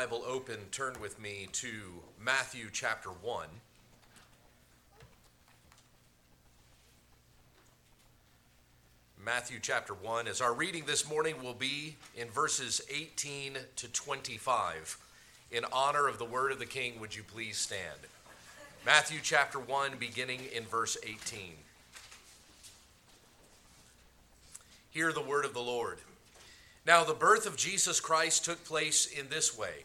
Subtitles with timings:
[0.00, 1.68] Bible open, turn with me to
[2.18, 3.46] Matthew chapter 1.
[9.22, 14.96] Matthew chapter 1, as our reading this morning will be in verses 18 to 25.
[15.50, 18.00] In honor of the word of the king, would you please stand?
[18.86, 21.52] Matthew chapter 1, beginning in verse 18.
[24.92, 25.98] Hear the word of the Lord.
[26.86, 29.84] Now, the birth of Jesus Christ took place in this way.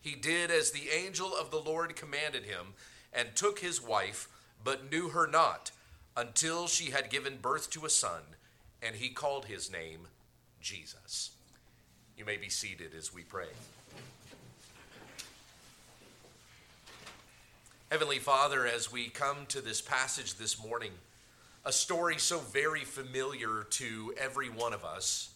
[0.00, 2.74] he did as the angel of the Lord commanded him,
[3.12, 4.28] and took his wife,
[4.62, 5.70] but knew her not,
[6.16, 8.20] until she had given birth to a son,
[8.82, 10.08] and he called his name
[10.60, 11.30] Jesus.
[12.16, 13.48] You may be seated as we pray.
[17.90, 20.92] Heavenly Father, as we come to this passage this morning,
[21.64, 25.30] a story so very familiar to every one of us,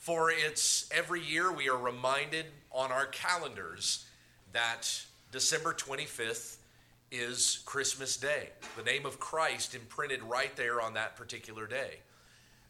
[0.00, 4.06] for it's every year we are reminded on our calendars
[4.52, 4.90] that
[5.30, 6.56] December 25th
[7.12, 8.48] is Christmas Day,
[8.78, 11.98] the name of Christ imprinted right there on that particular day.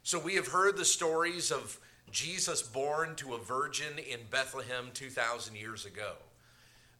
[0.02, 1.78] So we have heard the stories of
[2.10, 6.14] Jesus born to a virgin in Bethlehem 2,000 years ago.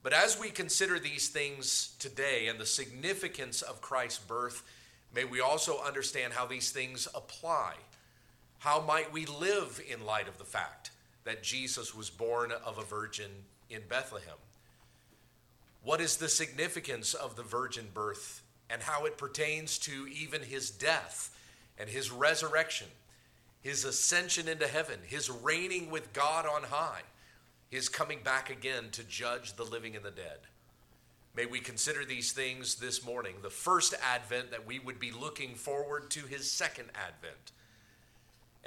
[0.05, 4.63] But as we consider these things today and the significance of Christ's birth,
[5.13, 7.75] may we also understand how these things apply
[8.61, 10.91] how might we live in light of the fact
[11.25, 13.31] that Jesus was born of a virgin
[13.71, 14.37] in Bethlehem?
[15.83, 20.71] What is the significance of the virgin birth and how it pertains to even his
[20.71, 21.35] death
[21.79, 22.89] and his resurrection,
[23.63, 27.01] his ascension into heaven, his reigning with God on high,
[27.71, 30.41] his coming back again to judge the living and the dead?
[31.35, 35.55] May we consider these things this morning, the first advent that we would be looking
[35.55, 37.53] forward to his second advent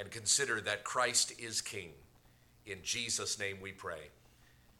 [0.03, 1.91] and consider that Christ is King.
[2.65, 4.09] In Jesus' name we pray.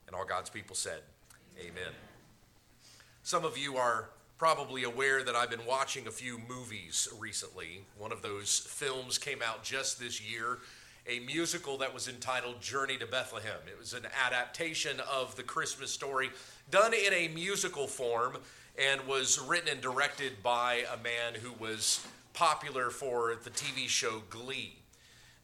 [0.06, 1.00] And all God's people said,
[1.58, 1.94] Amen.
[3.22, 7.86] Some of you are probably aware that I've been watching a few movies recently.
[7.96, 10.58] One of those films came out just this year,
[11.06, 13.60] a musical that was entitled Journey to Bethlehem.
[13.66, 16.28] It was an adaptation of the Christmas story
[16.70, 18.36] done in a musical form
[18.78, 24.22] and was written and directed by a man who was popular for the TV show
[24.28, 24.83] Glee.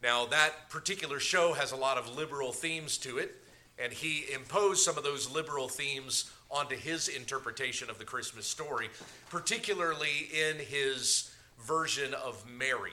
[0.03, 3.37] Now, that particular show has a lot of liberal themes to it,
[3.78, 8.88] and he imposed some of those liberal themes onto his interpretation of the Christmas story,
[9.28, 11.34] particularly in his
[11.66, 12.93] version of Mary.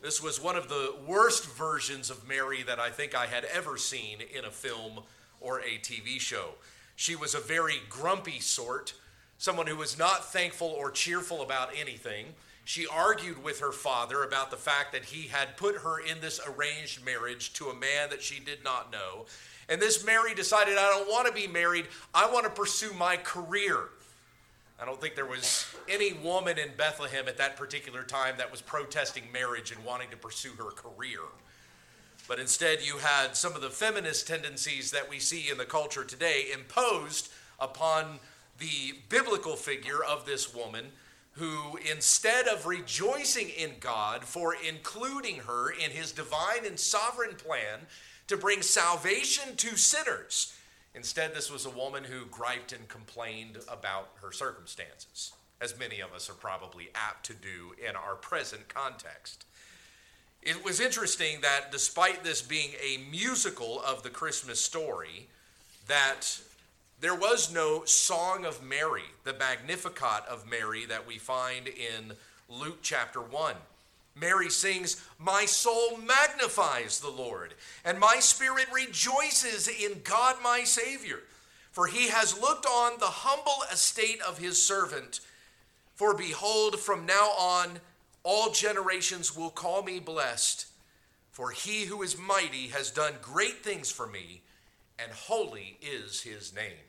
[0.00, 3.76] This was one of the worst versions of Mary that I think I had ever
[3.76, 5.00] seen in a film
[5.40, 6.50] or a TV show.
[6.96, 8.94] She was a very grumpy sort,
[9.38, 12.26] someone who was not thankful or cheerful about anything.
[12.68, 16.38] She argued with her father about the fact that he had put her in this
[16.46, 19.24] arranged marriage to a man that she did not know.
[19.70, 21.86] And this Mary decided, I don't want to be married.
[22.12, 23.84] I want to pursue my career.
[24.78, 28.60] I don't think there was any woman in Bethlehem at that particular time that was
[28.60, 31.20] protesting marriage and wanting to pursue her career.
[32.28, 36.04] But instead, you had some of the feminist tendencies that we see in the culture
[36.04, 38.18] today imposed upon
[38.58, 40.88] the biblical figure of this woman
[41.38, 47.80] who, instead of rejoicing in God for including her in his divine and sovereign plan
[48.26, 50.54] to bring salvation to sinners,
[50.94, 56.12] instead, this was a woman who griped and complained about her circumstances, as many of
[56.12, 59.44] us are probably apt to do in our present context.
[60.42, 65.28] It was interesting that despite this being a musical of the Christmas story,
[65.88, 66.40] that
[67.00, 72.12] there was no Song of Mary, the Magnificat of Mary that we find in
[72.48, 73.54] Luke chapter 1.
[74.16, 77.54] Mary sings, My soul magnifies the Lord,
[77.84, 81.20] and my spirit rejoices in God my Savior,
[81.70, 85.20] for he has looked on the humble estate of his servant.
[85.94, 87.78] For behold, from now on,
[88.24, 90.66] all generations will call me blessed.
[91.30, 94.42] For he who is mighty has done great things for me,
[94.98, 96.87] and holy is his name.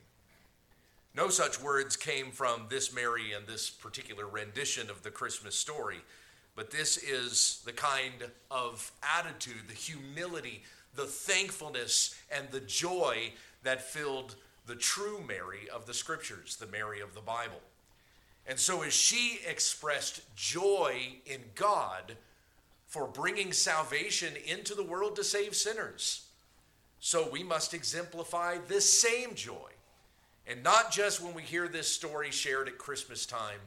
[1.15, 6.01] No such words came from this Mary and this particular rendition of the Christmas story,
[6.55, 10.63] but this is the kind of attitude, the humility,
[10.95, 13.31] the thankfulness, and the joy
[13.63, 14.35] that filled
[14.67, 17.61] the true Mary of the scriptures, the Mary of the Bible.
[18.45, 22.15] And so, as she expressed joy in God
[22.87, 26.27] for bringing salvation into the world to save sinners,
[26.99, 29.69] so we must exemplify this same joy.
[30.49, 33.59] And not just when we hear this story shared at Christmas time,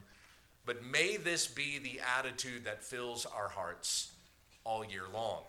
[0.66, 4.10] but may this be the attitude that fills our hearts
[4.64, 5.42] all year long.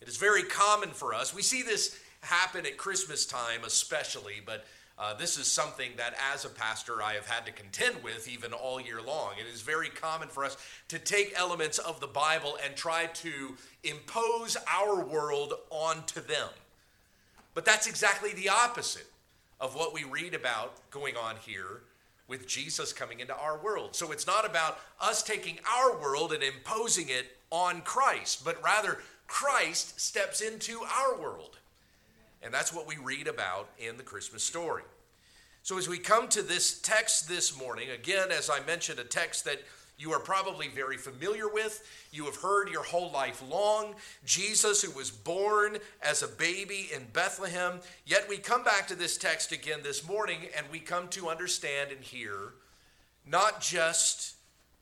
[0.00, 1.34] It is very common for us.
[1.34, 4.64] We see this happen at Christmas time, especially, but
[4.98, 8.54] uh, this is something that, as a pastor, I have had to contend with even
[8.54, 9.32] all year long.
[9.38, 10.56] It is very common for us
[10.88, 16.48] to take elements of the Bible and try to impose our world onto them.
[17.52, 19.06] But that's exactly the opposite
[19.64, 21.80] of what we read about going on here
[22.28, 23.96] with Jesus coming into our world.
[23.96, 28.98] So it's not about us taking our world and imposing it on Christ, but rather
[29.26, 31.56] Christ steps into our world.
[32.42, 34.82] And that's what we read about in the Christmas story.
[35.62, 39.46] So, as we come to this text this morning, again, as I mentioned, a text
[39.46, 39.62] that
[39.96, 41.86] you are probably very familiar with.
[42.12, 43.94] You have heard your whole life long.
[44.24, 47.80] Jesus, who was born as a baby in Bethlehem.
[48.04, 51.92] Yet we come back to this text again this morning and we come to understand
[51.92, 52.54] and hear
[53.26, 54.34] not just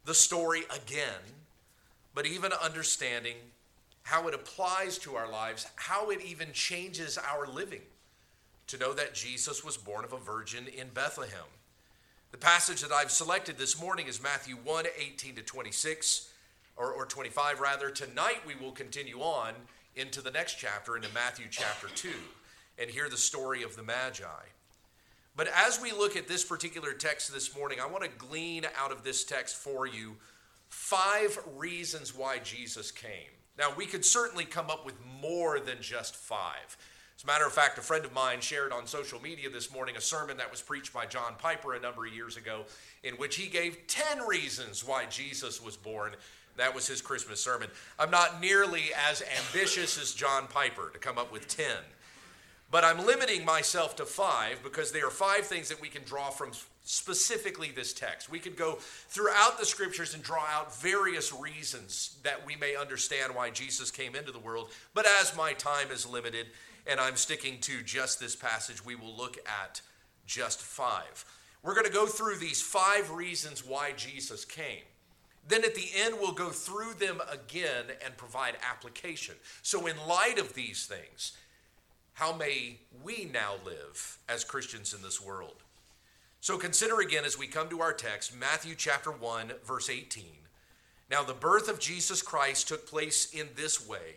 [0.04, 1.20] the story again,
[2.14, 3.36] but even understanding
[4.04, 7.82] how it applies to our lives, how it even changes our living
[8.66, 11.44] to know that Jesus was born of a virgin in Bethlehem.
[12.32, 16.30] The passage that I've selected this morning is Matthew 1 18 to 26,
[16.78, 17.90] or, or 25 rather.
[17.90, 19.52] Tonight we will continue on
[19.96, 22.08] into the next chapter, into Matthew chapter 2,
[22.78, 24.24] and hear the story of the Magi.
[25.36, 28.92] But as we look at this particular text this morning, I want to glean out
[28.92, 30.16] of this text for you
[30.70, 33.28] five reasons why Jesus came.
[33.58, 36.78] Now, we could certainly come up with more than just five.
[37.16, 39.96] As a matter of fact, a friend of mine shared on social media this morning
[39.96, 42.64] a sermon that was preached by John Piper a number of years ago,
[43.04, 46.12] in which he gave 10 reasons why Jesus was born.
[46.56, 47.68] That was his Christmas sermon.
[47.98, 51.66] I'm not nearly as ambitious as John Piper to come up with 10,
[52.70, 56.30] but I'm limiting myself to five because there are five things that we can draw
[56.30, 56.50] from
[56.84, 58.30] specifically this text.
[58.30, 63.34] We could go throughout the scriptures and draw out various reasons that we may understand
[63.34, 66.48] why Jesus came into the world, but as my time is limited,
[66.86, 69.80] and I'm sticking to just this passage, we will look at
[70.26, 71.24] just five.
[71.62, 74.82] We're going to go through these five reasons why Jesus came.
[75.46, 79.34] Then at the end, we'll go through them again and provide application.
[79.62, 81.36] So, in light of these things,
[82.14, 85.56] how may we now live as Christians in this world?
[86.40, 90.24] So, consider again as we come to our text, Matthew chapter 1, verse 18.
[91.10, 94.16] Now, the birth of Jesus Christ took place in this way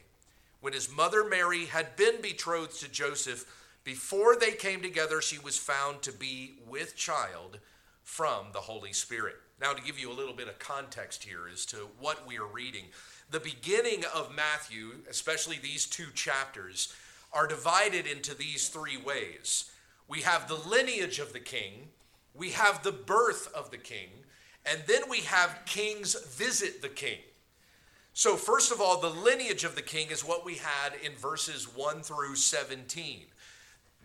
[0.66, 3.46] when his mother Mary had been betrothed to Joseph,
[3.84, 7.60] before they came together, she was found to be with child
[8.02, 9.36] from the Holy Spirit.
[9.62, 12.48] Now, to give you a little bit of context here as to what we are
[12.48, 12.86] reading,
[13.30, 16.92] the beginning of Matthew, especially these two chapters,
[17.32, 19.70] are divided into these three ways.
[20.08, 21.90] We have the lineage of the king,
[22.34, 24.10] we have the birth of the king,
[24.66, 27.20] and then we have kings visit the king.
[28.18, 31.66] So, first of all, the lineage of the king is what we had in verses
[31.76, 33.26] 1 through 17.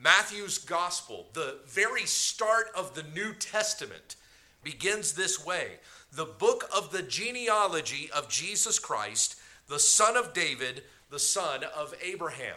[0.02, 4.16] Matthew's gospel, the very start of the New Testament,
[4.64, 5.74] begins this way
[6.12, 9.36] the book of the genealogy of Jesus Christ,
[9.68, 12.56] the son of David, the son of Abraham.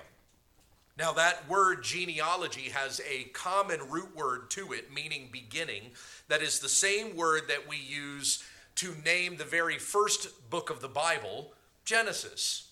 [0.98, 5.92] Now, that word genealogy has a common root word to it, meaning beginning,
[6.30, 8.44] that is the same word that we use
[8.76, 11.54] to name the very first book of the Bible,
[11.86, 12.70] Genesis.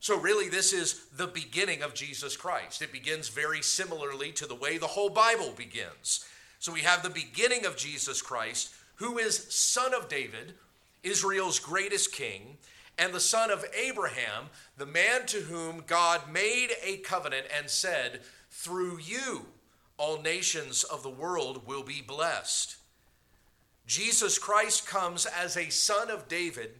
[0.00, 2.82] So, really, this is the beginning of Jesus Christ.
[2.82, 6.24] It begins very similarly to the way the whole Bible begins.
[6.60, 10.54] So, we have the beginning of Jesus Christ, who is son of David,
[11.02, 12.58] Israel's greatest king,
[12.96, 18.20] and the son of Abraham, the man to whom God made a covenant and said,
[18.50, 19.46] Through you,
[19.96, 22.76] all nations of the world will be blessed.
[23.88, 26.72] Jesus Christ comes as a son of David,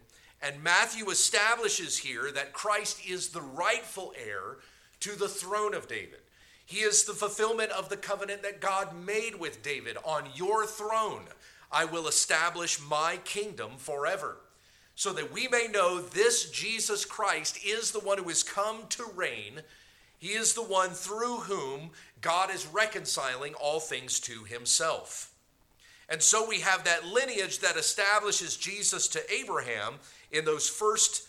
[0.43, 4.57] and Matthew establishes here that Christ is the rightful heir
[4.99, 6.19] to the throne of David.
[6.63, 11.23] He is the fulfillment of the covenant that God made with David on your throne.
[11.71, 14.37] I will establish my kingdom forever.
[14.93, 19.05] So that we may know this Jesus Christ is the one who has come to
[19.15, 19.61] reign.
[20.19, 21.89] He is the one through whom
[22.21, 25.28] God is reconciling all things to himself.
[26.09, 29.95] And so we have that lineage that establishes Jesus to Abraham
[30.31, 31.27] in those first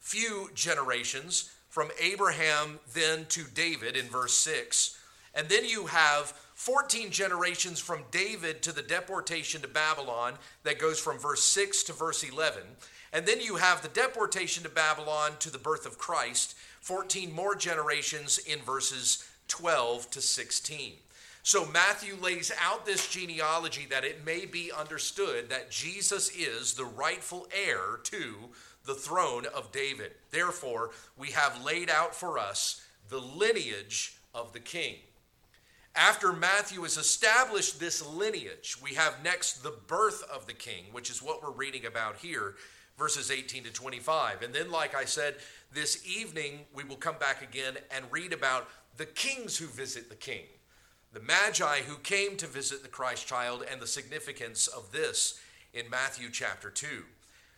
[0.00, 4.98] few generations, from Abraham then to David in verse 6.
[5.34, 10.34] And then you have 14 generations from David to the deportation to Babylon
[10.64, 12.62] that goes from verse 6 to verse 11.
[13.12, 17.54] And then you have the deportation to Babylon to the birth of Christ, 14 more
[17.54, 20.94] generations in verses 12 to 16.
[21.48, 26.84] So Matthew lays out this genealogy that it may be understood that Jesus is the
[26.84, 28.34] rightful heir to
[28.84, 30.12] the throne of David.
[30.30, 34.96] Therefore, we have laid out for us the lineage of the king.
[35.96, 41.08] After Matthew has established this lineage, we have next the birth of the king, which
[41.08, 42.56] is what we're reading about here,
[42.98, 44.42] verses 18 to 25.
[44.42, 45.36] And then, like I said,
[45.72, 50.14] this evening we will come back again and read about the kings who visit the
[50.14, 50.42] king,
[51.12, 55.40] the magi who came to visit the Christ child, and the significance of this
[55.72, 57.04] in Matthew chapter 2.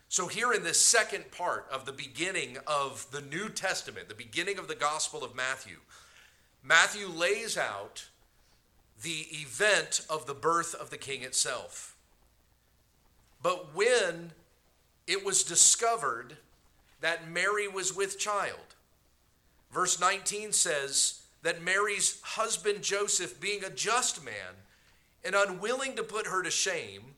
[0.09, 4.59] So, here in this second part of the beginning of the New Testament, the beginning
[4.59, 5.77] of the Gospel of Matthew,
[6.63, 8.09] Matthew lays out
[9.03, 11.97] the event of the birth of the king itself.
[13.43, 14.33] But when
[15.07, 16.37] it was discovered
[17.01, 18.75] that Mary was with child,
[19.73, 24.55] verse 19 says that Mary's husband Joseph, being a just man
[25.25, 27.15] and unwilling to put her to shame,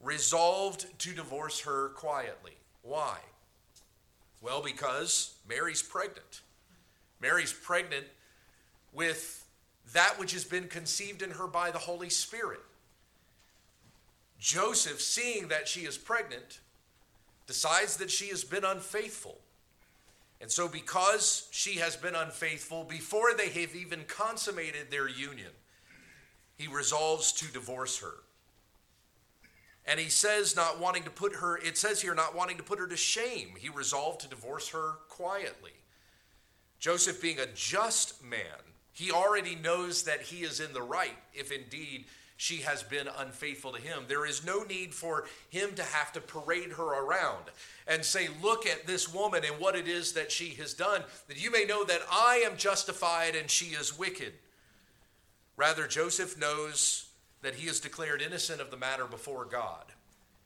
[0.00, 2.52] resolved to divorce her quietly.
[2.82, 3.18] Why?
[4.40, 6.42] Well, because Mary's pregnant.
[7.20, 8.06] Mary's pregnant
[8.92, 9.44] with
[9.92, 12.60] that which has been conceived in her by the Holy Spirit.
[14.38, 16.60] Joseph, seeing that she is pregnant,
[17.46, 19.38] decides that she has been unfaithful.
[20.40, 25.50] And so, because she has been unfaithful, before they have even consummated their union,
[26.56, 28.14] he resolves to divorce her.
[29.86, 32.78] And he says, not wanting to put her, it says here, not wanting to put
[32.78, 35.72] her to shame, he resolved to divorce her quietly.
[36.78, 38.40] Joseph, being a just man,
[38.92, 43.72] he already knows that he is in the right if indeed she has been unfaithful
[43.72, 44.04] to him.
[44.08, 47.44] There is no need for him to have to parade her around
[47.86, 51.42] and say, Look at this woman and what it is that she has done, that
[51.42, 54.34] you may know that I am justified and she is wicked.
[55.56, 57.06] Rather, Joseph knows
[57.40, 59.84] that he is declared innocent of the matter before God,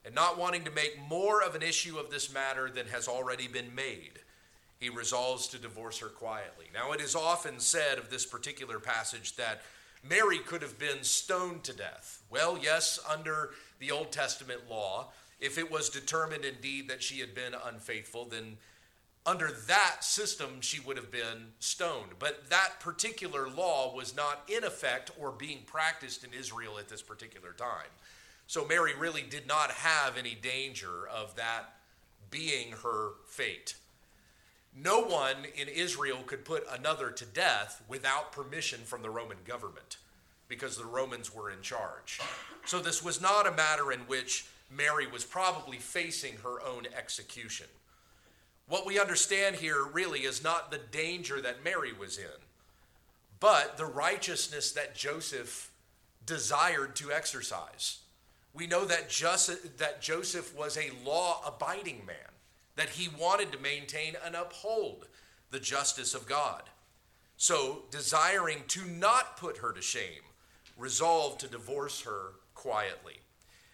[0.05, 3.49] and not wanting to make more of an issue of this matter than has already
[3.49, 4.21] been made,
[4.79, 6.67] he resolves to divorce her quietly.
[6.73, 9.63] Now, it is often said of this particular passage that
[10.03, 12.23] Mary could have been stoned to death.
[12.31, 15.09] Well, yes, under the Old Testament law,
[15.41, 18.57] if it was determined indeed that she had been unfaithful, then
[19.27, 22.13] under that system, she would have been stoned.
[22.19, 27.03] But that particular law was not in effect or being practiced in Israel at this
[27.03, 27.91] particular time.
[28.47, 31.75] So Mary really did not have any danger of that
[32.31, 33.75] being her fate.
[34.77, 39.97] No one in Israel could put another to death without permission from the Roman government
[40.49, 42.21] because the Romans were in charge.
[42.67, 47.67] So this was not a matter in which Mary was probably facing her own execution.
[48.69, 52.25] What we understand here really is not the danger that Mary was in,
[53.41, 55.73] but the righteousness that Joseph
[56.25, 57.99] desired to exercise.
[58.53, 62.17] We know that, Joseph, that Joseph was a law abiding man,
[62.77, 65.07] that he wanted to maintain and uphold
[65.51, 66.63] the justice of God.
[67.37, 70.23] So, desiring to not put her to shame,
[70.77, 73.21] resolved to divorce her quietly.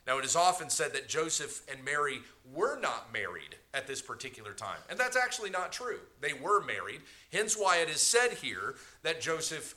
[0.07, 2.21] Now, it is often said that Joseph and Mary
[2.55, 4.79] were not married at this particular time.
[4.89, 5.99] And that's actually not true.
[6.21, 7.01] They were married,
[7.33, 9.75] hence why it is said here that Joseph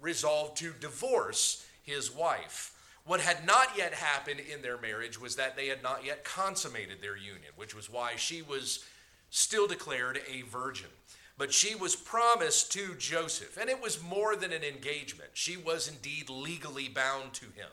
[0.00, 2.76] resolved to divorce his wife.
[3.10, 7.02] What had not yet happened in their marriage was that they had not yet consummated
[7.02, 8.84] their union, which was why she was
[9.30, 10.90] still declared a virgin.
[11.36, 15.30] But she was promised to Joseph, and it was more than an engagement.
[15.32, 17.66] She was indeed legally bound to him.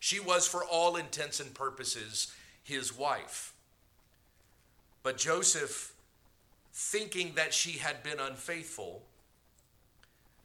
[0.00, 3.52] She was, for all intents and purposes, his wife.
[5.04, 5.94] But Joseph,
[6.72, 9.04] thinking that she had been unfaithful,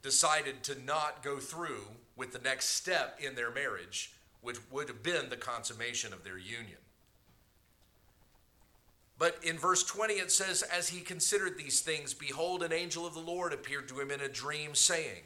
[0.02, 1.82] decided to not go through
[2.14, 4.12] with the next step in their marriage,
[4.42, 6.78] which would have been the consummation of their union.
[9.18, 13.14] But in verse 20 it says, As he considered these things, behold, an angel of
[13.14, 15.22] the Lord appeared to him in a dream, saying,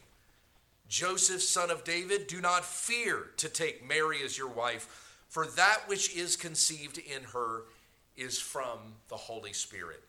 [0.89, 5.83] Joseph, son of David, do not fear to take Mary as your wife, for that
[5.87, 7.63] which is conceived in her
[8.17, 10.03] is from the Holy Spirit.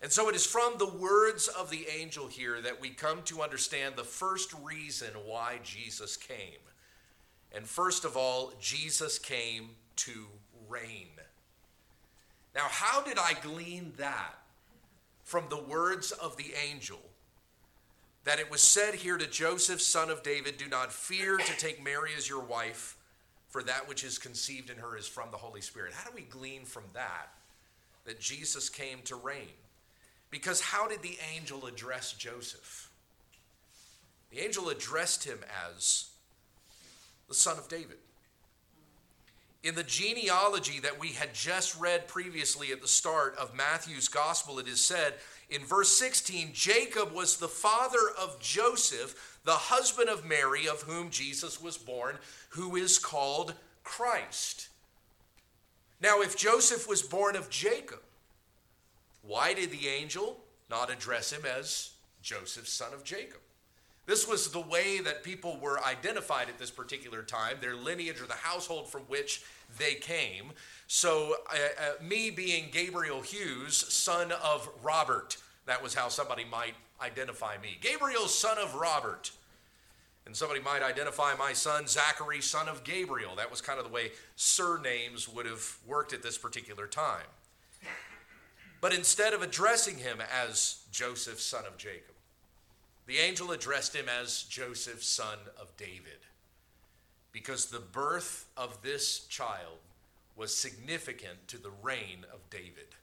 [0.00, 3.42] And so it is from the words of the angel here that we come to
[3.42, 6.60] understand the first reason why Jesus came.
[7.54, 10.26] And first of all, Jesus came to
[10.68, 11.08] reign.
[12.54, 14.34] Now, how did I glean that
[15.24, 17.00] from the words of the angel?
[18.24, 21.82] That it was said here to Joseph, son of David, Do not fear to take
[21.82, 22.96] Mary as your wife,
[23.48, 25.94] for that which is conceived in her is from the Holy Spirit.
[25.94, 27.32] How do we glean from that
[28.04, 29.48] that Jesus came to reign?
[30.30, 32.90] Because how did the angel address Joseph?
[34.30, 35.38] The angel addressed him
[35.70, 36.10] as
[37.28, 37.98] the son of David.
[39.62, 44.58] In the genealogy that we had just read previously at the start of Matthew's gospel,
[44.58, 45.14] it is said
[45.50, 51.10] in verse 16 Jacob was the father of Joseph, the husband of Mary, of whom
[51.10, 52.18] Jesus was born,
[52.50, 54.68] who is called Christ.
[56.00, 58.02] Now, if Joseph was born of Jacob,
[59.22, 60.38] why did the angel
[60.70, 61.90] not address him as
[62.22, 63.40] Joseph, son of Jacob?
[64.08, 68.26] This was the way that people were identified at this particular time, their lineage or
[68.26, 69.42] the household from which
[69.78, 70.52] they came.
[70.86, 75.36] So, uh, uh, me being Gabriel Hughes, son of Robert,
[75.66, 76.72] that was how somebody might
[77.02, 77.76] identify me.
[77.82, 79.30] Gabriel, son of Robert.
[80.24, 83.36] And somebody might identify my son, Zachary, son of Gabriel.
[83.36, 87.26] That was kind of the way surnames would have worked at this particular time.
[88.80, 92.14] But instead of addressing him as Joseph, son of Jacob,
[93.08, 96.20] the angel addressed him as Joseph, son of David,
[97.32, 99.78] because the birth of this child
[100.36, 102.94] was significant to the reign of David,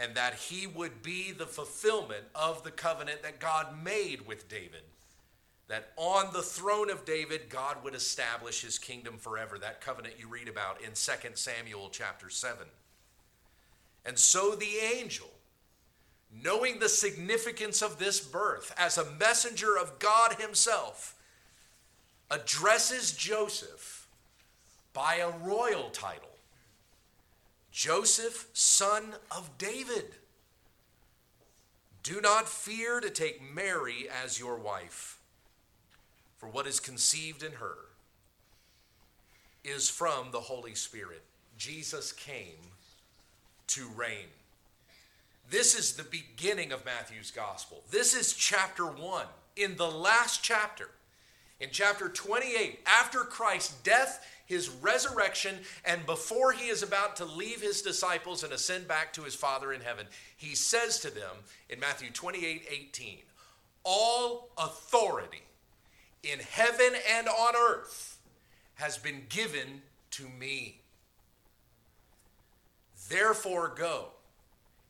[0.00, 4.82] and that he would be the fulfillment of the covenant that God made with David.
[5.68, 9.56] That on the throne of David, God would establish his kingdom forever.
[9.56, 12.66] That covenant you read about in 2 Samuel chapter 7.
[14.04, 15.28] And so the angel,
[16.32, 21.16] knowing the significance of this birth as a messenger of God Himself,
[22.30, 24.06] addresses Joseph
[24.92, 26.28] by a royal title
[27.72, 30.06] Joseph, son of David.
[32.02, 35.20] Do not fear to take Mary as your wife,
[36.38, 37.76] for what is conceived in her
[39.62, 41.22] is from the Holy Spirit.
[41.56, 42.72] Jesus came
[43.68, 44.26] to reign.
[45.50, 47.82] This is the beginning of Matthew's gospel.
[47.90, 49.26] This is chapter 1.
[49.56, 50.88] In the last chapter,
[51.58, 57.60] in chapter 28, after Christ's death, his resurrection, and before he is about to leave
[57.60, 61.36] his disciples and ascend back to his Father in heaven, he says to them
[61.68, 63.18] in Matthew 28 18,
[63.82, 65.42] All authority
[66.22, 68.18] in heaven and on earth
[68.74, 69.82] has been given
[70.12, 70.80] to me.
[73.08, 74.10] Therefore, go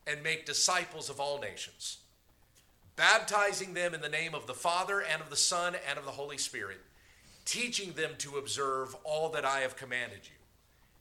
[0.07, 1.99] and make disciples of all nations,
[2.97, 6.11] baptizing them in the name of the Father and of the Son and of the
[6.11, 6.81] Holy Spirit,
[7.45, 10.37] teaching them to observe all that I have commanded you.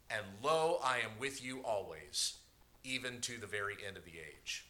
[0.09, 2.37] And lo, I am with you always,
[2.83, 4.65] even to the very end of the age.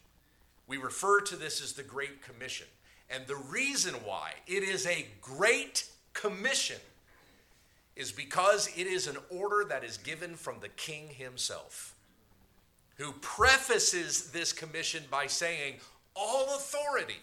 [0.68, 2.68] We refer to this as the Great Commission.
[3.10, 6.80] And the reason why it is a great commission
[7.96, 11.96] is because it is an order that is given from the king himself
[13.00, 15.76] who prefaces this commission by saying,
[16.16, 17.22] All authority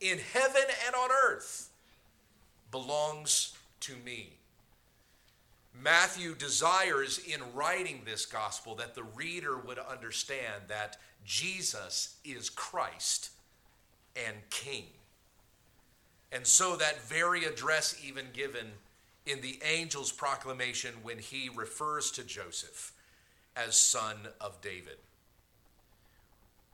[0.00, 1.70] in heaven and on earth
[2.70, 4.34] belongs to me.
[5.82, 13.30] Matthew desires in writing this gospel that the reader would understand that Jesus is Christ
[14.14, 14.84] and King.
[16.30, 18.66] And so, that very address, even given
[19.26, 22.92] in the angel's proclamation when he refers to Joseph
[23.66, 24.96] as son of David.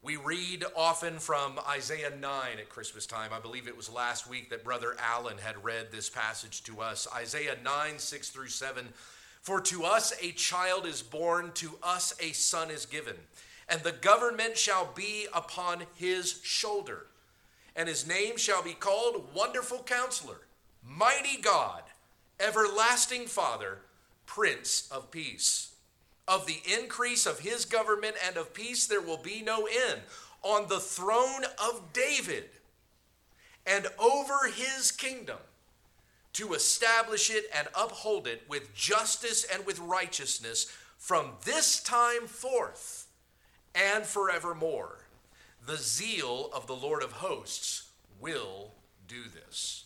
[0.02, 3.32] We read often from Isaiah 9 at Christmas time.
[3.32, 7.08] I believe it was last week that Brother Allen had read this passage to us.
[7.12, 8.88] Isaiah 9, 6 through 7.
[9.40, 13.16] For to us a child is born, to us a son is given,
[13.68, 17.06] and the government shall be upon his shoulder.
[17.74, 20.40] And his name shall be called Wonderful Counselor,
[20.84, 21.82] Mighty God,
[22.38, 23.78] Everlasting Father,
[24.24, 25.75] Prince of Peace.
[26.28, 30.00] Of the increase of his government and of peace there will be no end
[30.42, 32.44] on the throne of David
[33.66, 35.38] and over his kingdom
[36.34, 43.06] to establish it and uphold it with justice and with righteousness from this time forth
[43.74, 44.98] and forevermore.
[45.66, 47.88] The zeal of the Lord of hosts
[48.20, 48.72] will
[49.08, 49.85] do this.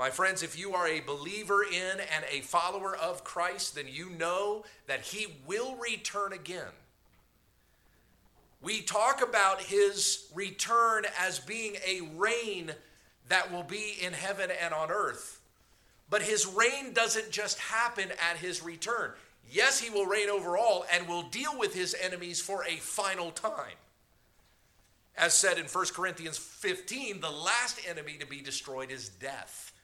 [0.00, 4.08] My friends, if you are a believer in and a follower of Christ, then you
[4.08, 6.72] know that he will return again.
[8.62, 12.72] We talk about his return as being a reign
[13.28, 15.38] that will be in heaven and on earth.
[16.08, 19.10] But his reign doesn't just happen at his return.
[19.52, 23.32] Yes, he will reign over all and will deal with his enemies for a final
[23.32, 23.76] time.
[25.14, 29.74] As said in 1 Corinthians 15, the last enemy to be destroyed is death.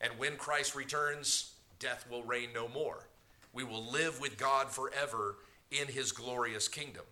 [0.00, 3.06] And when Christ returns, death will reign no more.
[3.52, 5.36] We will live with God forever
[5.70, 7.04] in his glorious kingdom.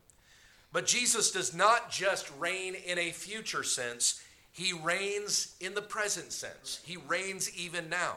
[0.73, 4.23] But Jesus does not just reign in a future sense,
[4.53, 6.81] he reigns in the present sense.
[6.85, 8.17] He reigns even now.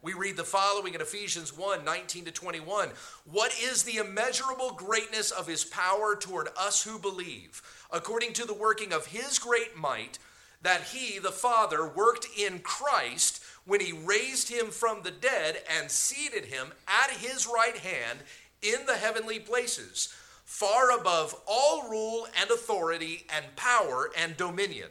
[0.00, 2.90] We read the following in Ephesians 1 19 to 21.
[3.30, 8.54] What is the immeasurable greatness of his power toward us who believe, according to the
[8.54, 10.18] working of his great might,
[10.62, 15.90] that he, the Father, worked in Christ when he raised him from the dead and
[15.90, 18.20] seated him at his right hand
[18.62, 20.12] in the heavenly places,
[20.44, 24.88] far above all rule and authority and power and dominion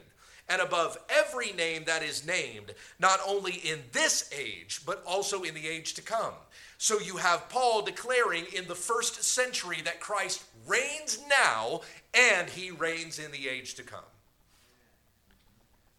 [0.48, 5.54] and above every name that is named, not only in this age, but also in
[5.54, 6.32] the age to come.
[6.78, 11.82] So you have Paul declaring in the first century that Christ reigns now
[12.14, 14.04] and he reigns in the age to come.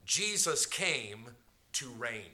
[0.10, 1.20] Jesus came
[1.72, 2.34] to reign.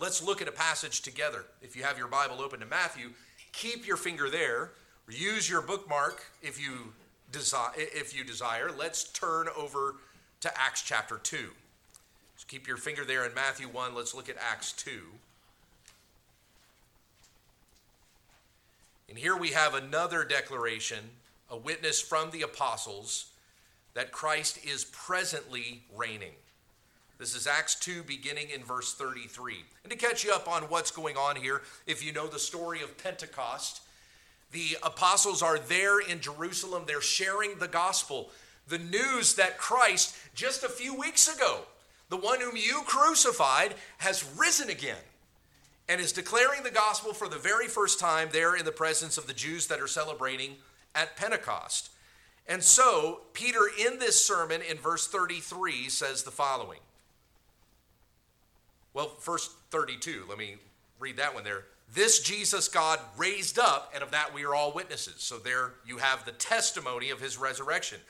[0.00, 1.44] Let's look at a passage together.
[1.62, 3.10] If you have your Bible open to Matthew,
[3.52, 4.72] keep your finger there.
[5.08, 6.92] Use your bookmark if you
[7.30, 7.70] desire.
[7.76, 9.94] If you desire, let's turn over
[10.40, 11.36] to Acts chapter 2.
[11.36, 13.94] So keep your finger there in Matthew 1.
[13.94, 14.90] Let's look at Acts 2.
[19.08, 21.10] And here we have another declaration,
[21.48, 23.29] a witness from the apostles
[23.94, 26.32] that Christ is presently reigning.
[27.18, 29.64] This is Acts 2, beginning in verse 33.
[29.84, 32.82] And to catch you up on what's going on here, if you know the story
[32.82, 33.82] of Pentecost,
[34.52, 36.84] the apostles are there in Jerusalem.
[36.86, 38.30] They're sharing the gospel
[38.70, 41.62] the news that Christ, just a few weeks ago,
[42.08, 44.96] the one whom you crucified, has risen again
[45.88, 49.26] and is declaring the gospel for the very first time there in the presence of
[49.26, 50.54] the Jews that are celebrating
[50.94, 51.89] at Pentecost.
[52.50, 56.80] And so, Peter, in this sermon in verse 33, says the following.
[58.92, 60.56] Well, verse 32, let me
[60.98, 61.64] read that one there.
[61.94, 65.14] This Jesus God raised up, and of that we are all witnesses.
[65.18, 68.00] So, there you have the testimony of his resurrection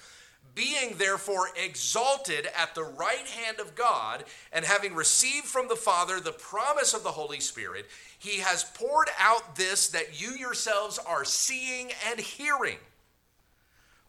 [0.55, 6.21] being therefore exalted at the right hand of God, and having received from the Father
[6.21, 7.87] the promise of the Holy Spirit,
[8.19, 12.79] he has poured out this that you yourselves are seeing and hearing.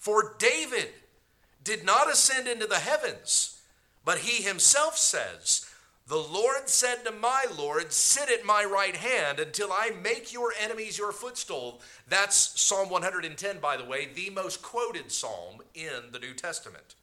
[0.01, 0.89] For David
[1.63, 3.61] did not ascend into the heavens,
[4.03, 5.67] but he himself says,
[6.07, 10.53] the Lord said to my Lord, Sit at my right hand until I make your
[10.59, 11.81] enemies your footstool.
[12.09, 16.95] That's Psalm 110, by the way, the most quoted psalm in the New Testament.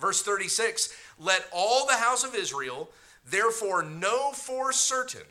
[0.00, 2.90] Verse 36 Let all the house of Israel
[3.24, 5.22] therefore know for certain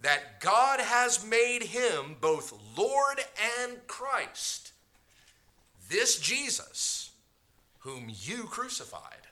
[0.00, 3.18] that God has made him both Lord
[3.60, 4.72] and Christ,
[5.88, 7.10] this Jesus,
[7.80, 9.26] whom you crucified.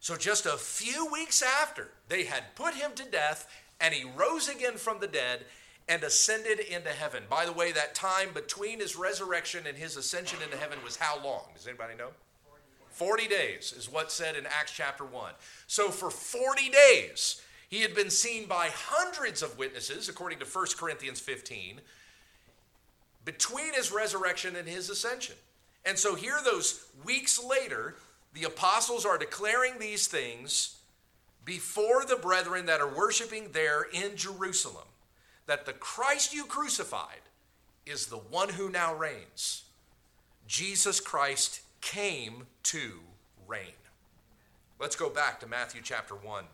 [0.00, 3.48] So, just a few weeks after they had put him to death,
[3.80, 5.44] and he rose again from the dead
[5.88, 7.24] and ascended into heaven.
[7.28, 11.22] By the way, that time between his resurrection and his ascension into heaven was how
[11.24, 11.46] long?
[11.54, 12.10] Does anybody know?
[12.90, 15.32] 40 days is what's said in Acts chapter 1.
[15.66, 20.66] So, for 40 days, he had been seen by hundreds of witnesses, according to 1
[20.78, 21.80] Corinthians 15,
[23.26, 25.34] between his resurrection and his ascension.
[25.84, 27.96] And so, here, those weeks later,
[28.32, 30.78] the apostles are declaring these things
[31.44, 34.86] before the brethren that are worshiping there in Jerusalem
[35.46, 37.20] that the Christ you crucified
[37.84, 39.64] is the one who now reigns.
[40.48, 42.94] Jesus Christ came to
[43.46, 43.74] reign.
[44.78, 46.44] Let's go back to Matthew chapter 1.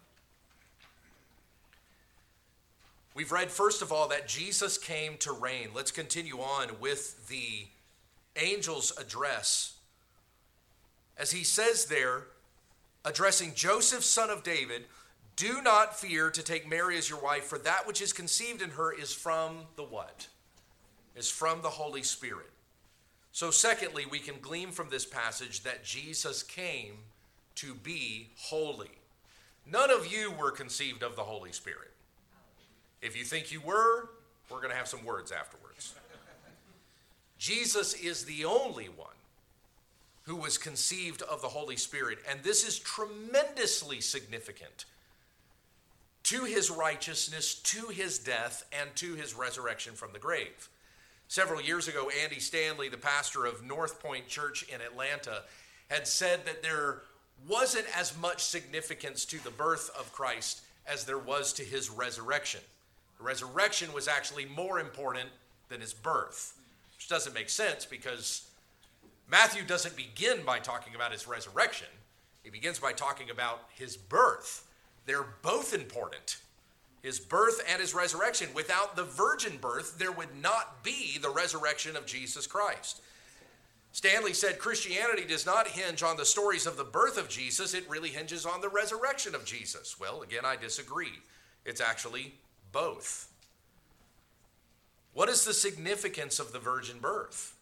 [3.14, 5.68] We've read, first of all, that Jesus came to reign.
[5.74, 7.66] Let's continue on with the
[8.36, 9.74] angel's address
[11.16, 12.24] as he says there,
[13.04, 14.84] addressing Joseph, son of David,
[15.36, 18.70] do not fear to take Mary as your wife, for that which is conceived in
[18.70, 20.28] her is from the what?
[21.14, 22.50] Is from the Holy Spirit.
[23.32, 26.98] So, secondly, we can glean from this passage that Jesus came
[27.56, 28.90] to be holy.
[29.70, 31.92] None of you were conceived of the Holy Spirit.
[33.02, 34.08] If you think you were,
[34.48, 35.94] we're going to have some words afterwards.
[37.36, 39.08] Jesus is the only one
[40.22, 42.18] who was conceived of the Holy Spirit.
[42.30, 44.84] And this is tremendously significant
[46.22, 50.68] to his righteousness, to his death, and to his resurrection from the grave.
[51.26, 55.42] Several years ago, Andy Stanley, the pastor of North Point Church in Atlanta,
[55.90, 57.02] had said that there
[57.48, 62.60] wasn't as much significance to the birth of Christ as there was to his resurrection.
[63.22, 65.28] Resurrection was actually more important
[65.68, 66.58] than his birth,
[66.96, 68.50] which doesn't make sense because
[69.30, 71.88] Matthew doesn't begin by talking about his resurrection,
[72.42, 74.68] he begins by talking about his birth.
[75.06, 76.38] They're both important
[77.02, 78.48] his birth and his resurrection.
[78.54, 83.02] Without the virgin birth, there would not be the resurrection of Jesus Christ.
[83.90, 87.88] Stanley said Christianity does not hinge on the stories of the birth of Jesus, it
[87.90, 89.98] really hinges on the resurrection of Jesus.
[90.00, 91.18] Well, again, I disagree.
[91.66, 92.34] It's actually
[92.72, 93.28] both.
[95.12, 97.54] What is the significance of the virgin birth?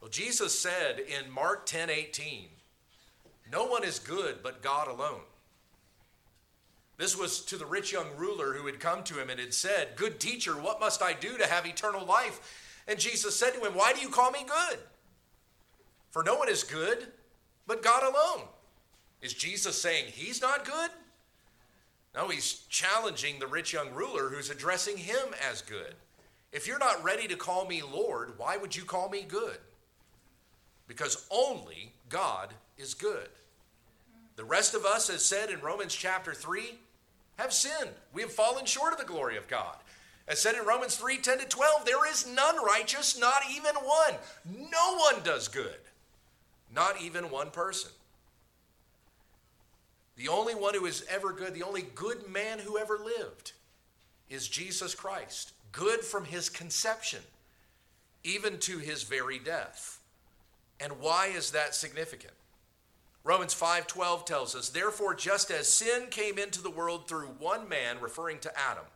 [0.00, 2.48] Well, Jesus said in Mark 10 18,
[3.50, 5.22] No one is good but God alone.
[6.98, 9.96] This was to the rich young ruler who had come to him and had said,
[9.96, 12.82] Good teacher, what must I do to have eternal life?
[12.86, 14.78] And Jesus said to him, Why do you call me good?
[16.10, 17.06] For no one is good
[17.66, 18.46] but God alone.
[19.22, 20.90] Is Jesus saying he's not good?
[22.14, 25.94] No, he's challenging the rich young ruler who's addressing him as good.
[26.52, 29.58] If you're not ready to call me Lord, why would you call me good?
[30.86, 33.28] Because only God is good.
[34.36, 36.78] The rest of us, as said in Romans chapter 3,
[37.36, 37.90] have sinned.
[38.12, 39.76] We have fallen short of the glory of God.
[40.26, 44.14] As said in Romans 3 10 to 12, there is none righteous, not even one.
[44.44, 45.78] No one does good,
[46.74, 47.90] not even one person.
[50.18, 53.52] The only one who is ever good, the only good man who ever lived,
[54.28, 55.52] is Jesus Christ.
[55.70, 57.22] Good from his conception,
[58.24, 60.00] even to his very death.
[60.80, 62.34] And why is that significant?
[63.22, 68.00] Romans 5:12 tells us, "Therefore just as sin came into the world through one man,
[68.00, 68.86] referring to Adam,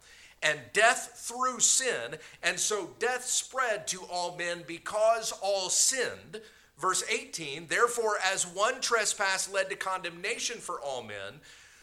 [0.43, 6.43] and death through sin, and so death spread to all men because all sinned."
[6.83, 11.41] Verse 18, "Therefore as one trespass led to condemnation for all men,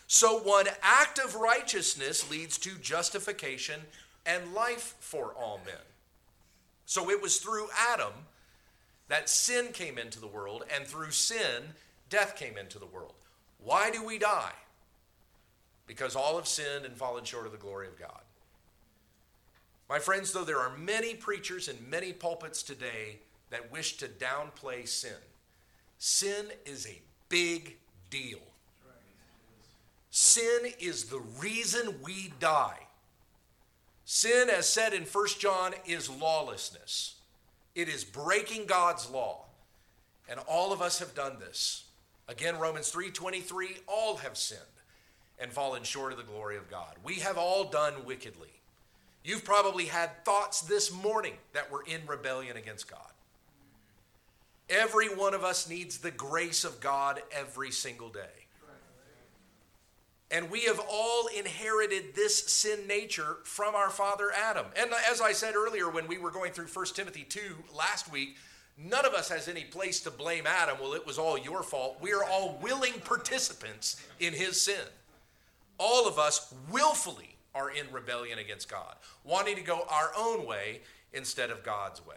[0.07, 3.89] so one act of righteousness leads to justification
[4.25, 5.85] and life for all men."
[6.85, 8.27] So it was through Adam
[9.07, 11.77] that sin came into the world, and through sin
[12.09, 13.15] death came into the world.
[13.59, 14.55] Why do we die?
[15.87, 18.25] Because all have sinned and fallen short of the glory of God.
[19.87, 24.87] My friends, though there are many preachers in many pulpits today that wish to downplay
[24.87, 25.11] sin,
[25.97, 27.77] sin is a big
[28.09, 28.39] deal.
[30.11, 32.79] Sin is the reason we die.
[34.05, 37.15] Sin, as said in 1 John, is lawlessness.
[37.75, 39.45] It is breaking God's law.
[40.27, 41.85] And all of us have done this.
[42.27, 44.61] Again, Romans 3:23, all have sinned
[45.39, 46.97] and fallen short of the glory of God.
[47.03, 48.61] We have all done wickedly.
[49.23, 53.11] You've probably had thoughts this morning that were in rebellion against God.
[54.69, 58.45] Every one of us needs the grace of God every single day.
[60.31, 64.67] And we have all inherited this sin nature from our father Adam.
[64.79, 67.39] And as I said earlier when we were going through 1 Timothy 2
[67.73, 68.37] last week,
[68.81, 70.77] None of us has any place to blame Adam.
[70.79, 71.97] Well, it was all your fault.
[71.99, 74.85] We are all willing participants in his sin.
[75.77, 80.81] All of us willfully are in rebellion against God, wanting to go our own way
[81.11, 82.15] instead of God's way.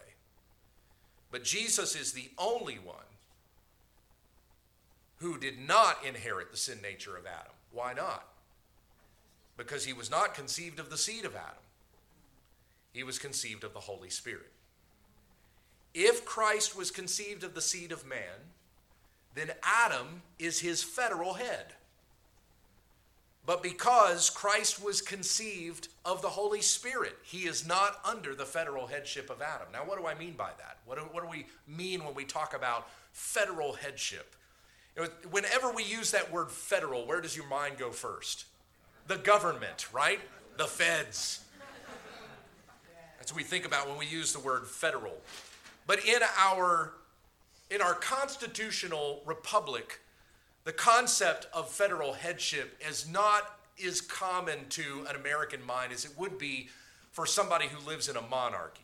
[1.33, 2.97] But Jesus is the only one
[5.16, 7.55] who did not inherit the sin nature of Adam.
[7.73, 8.29] Why not?
[9.57, 11.64] Because he was not conceived of the seed of Adam,
[12.92, 14.53] he was conceived of the Holy Spirit.
[15.95, 18.51] If Christ was conceived of the seed of man,
[19.35, 21.75] then Adam is his federal head.
[23.45, 28.87] But because Christ was conceived of the Holy Spirit, he is not under the federal
[28.87, 29.67] headship of Adam.
[29.73, 30.79] Now, what do I mean by that?
[30.87, 34.37] What do, what do we mean when we talk about federal headship?
[35.31, 38.45] Whenever we use that word federal, where does your mind go first?
[39.09, 40.21] The government, right?
[40.57, 41.43] The feds.
[43.19, 45.15] That's what we think about when we use the word federal.
[45.87, 46.93] But in our
[47.71, 50.01] in our constitutional republic,
[50.64, 56.16] the concept of federal headship is not as common to an American mind as it
[56.16, 56.68] would be
[57.11, 58.83] for somebody who lives in a monarchy.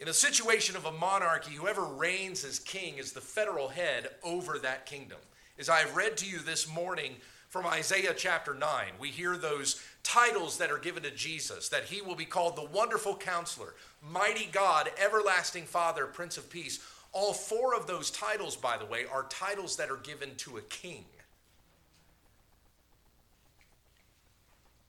[0.00, 4.58] In a situation of a monarchy, whoever reigns as king is the federal head over
[4.58, 5.18] that kingdom.
[5.58, 7.16] As I have read to you this morning
[7.48, 12.00] from Isaiah chapter 9, we hear those titles that are given to Jesus that he
[12.00, 16.80] will be called the Wonderful Counselor, Mighty God, Everlasting Father, Prince of Peace.
[17.12, 20.62] All four of those titles, by the way, are titles that are given to a
[20.62, 21.04] king.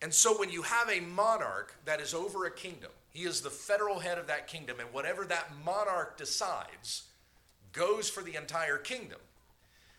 [0.02, 3.50] And so when you have a monarch that is over a kingdom, he is the
[3.50, 7.04] federal head of that kingdom, and whatever that monarch decides
[7.74, 9.20] goes for the entire kingdom.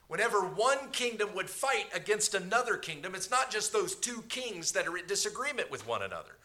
[0.09, 4.87] Whenever one kingdom would fight against another kingdom, it's not just those two kings that
[4.87, 6.37] are in disagreement with one another.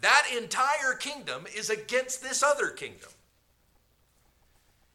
[0.00, 3.10] That entire kingdom is against this other kingdom.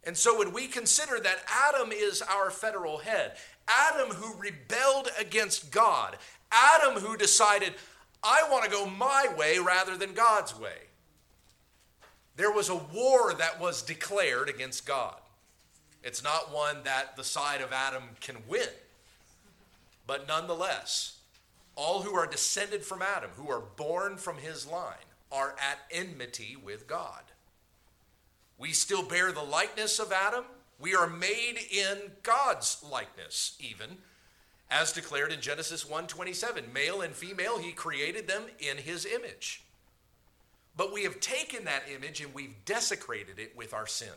[0.05, 3.33] And so when we consider that Adam is our federal head,
[3.67, 6.17] Adam who rebelled against God,
[6.51, 7.73] Adam who decided,
[8.23, 10.77] I want to go my way rather than God's way.
[12.35, 15.15] There was a war that was declared against God.
[16.03, 18.67] It's not one that the side of Adam can win.
[20.05, 21.17] But nonetheless,
[21.75, 24.93] all who are descended from Adam, who are born from his line,
[25.31, 27.23] are at enmity with God.
[28.57, 30.45] We still bear the likeness of Adam.
[30.79, 33.97] We are made in God's likeness, even
[34.69, 39.63] as declared in Genesis 1:27, male and female he created them in his image.
[40.75, 44.13] But we have taken that image and we've desecrated it with our sin.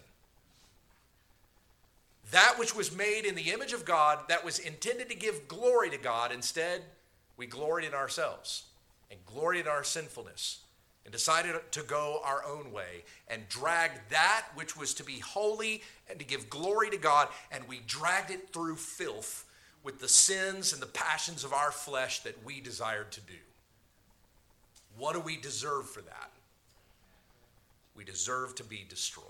[2.30, 5.90] That which was made in the image of God, that was intended to give glory
[5.90, 6.84] to God, instead,
[7.36, 8.64] we gloried in ourselves
[9.10, 10.58] and gloried in our sinfulness
[11.08, 15.82] and decided to go our own way and dragged that which was to be holy
[16.10, 19.46] and to give glory to God, and we dragged it through filth
[19.82, 23.38] with the sins and the passions of our flesh that we desired to do.
[24.98, 26.30] What do we deserve for that?
[27.96, 29.24] We deserve to be destroyed.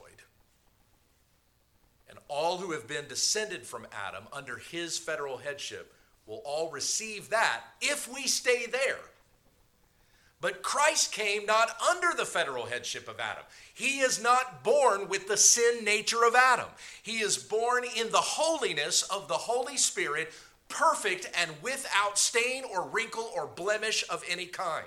[2.09, 5.95] And all who have been descended from Adam under his federal headship
[6.27, 8.99] will all receive that if we stay there.
[10.41, 13.43] But Christ came not under the federal headship of Adam.
[13.75, 16.69] He is not born with the sin nature of Adam.
[17.03, 20.33] He is born in the holiness of the Holy Spirit,
[20.69, 24.87] perfect and without stain or wrinkle or blemish of any kind.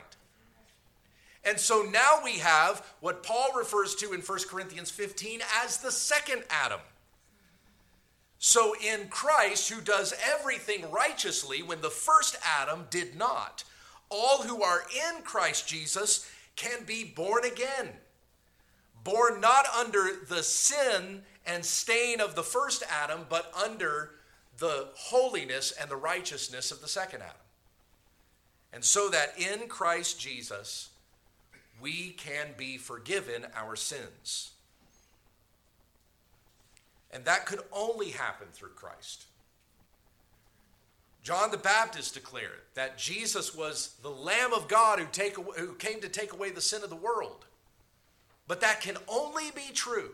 [1.43, 5.91] And so now we have what Paul refers to in 1 Corinthians 15 as the
[5.91, 6.79] second Adam.
[8.37, 13.63] So in Christ, who does everything righteously when the first Adam did not,
[14.11, 17.89] all who are in Christ Jesus can be born again.
[19.03, 24.11] Born not under the sin and stain of the first Adam, but under
[24.59, 27.35] the holiness and the righteousness of the second Adam.
[28.73, 30.89] And so that in Christ Jesus,
[31.81, 34.51] we can be forgiven our sins.
[37.11, 39.25] And that could only happen through Christ.
[41.23, 46.01] John the Baptist declared that Jesus was the Lamb of God who, take, who came
[46.01, 47.45] to take away the sin of the world.
[48.47, 50.11] But that can only be true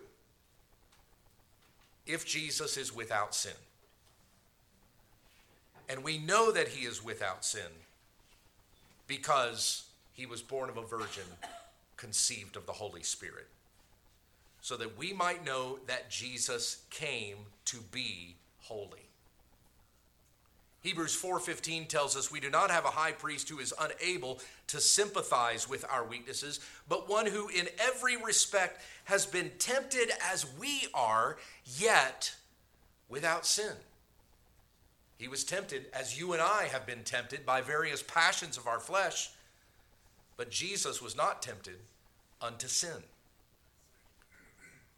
[2.06, 3.54] if Jesus is without sin.
[5.90, 7.72] And we know that he is without sin
[9.08, 11.24] because he was born of a virgin,
[11.96, 13.48] conceived of the Holy Spirit,
[14.60, 19.07] so that we might know that Jesus came to be holy.
[20.82, 24.80] Hebrews 4:15 tells us we do not have a high priest who is unable to
[24.80, 30.88] sympathize with our weaknesses, but one who in every respect has been tempted as we
[30.94, 32.36] are, yet
[33.10, 33.74] without sin.
[35.18, 38.80] He was tempted as you and I have been tempted by various passions of our
[38.80, 39.32] flesh,
[40.36, 41.80] but Jesus was not tempted
[42.40, 43.04] unto sin.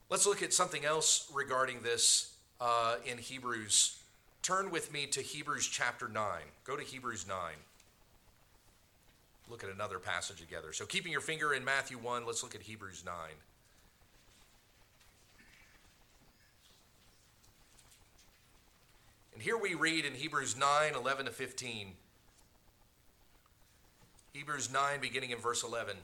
[0.09, 3.98] Let's look at something else regarding this uh, in Hebrews
[4.49, 6.25] Turn with me to Hebrews chapter 9.
[6.63, 7.37] Go to Hebrews 9.
[9.47, 10.73] Look at another passage together.
[10.73, 13.13] So, keeping your finger in Matthew 1, let's look at Hebrews 9.
[19.35, 21.91] And here we read in Hebrews 9 11 to 15.
[24.33, 25.95] Hebrews 9, beginning in verse 11.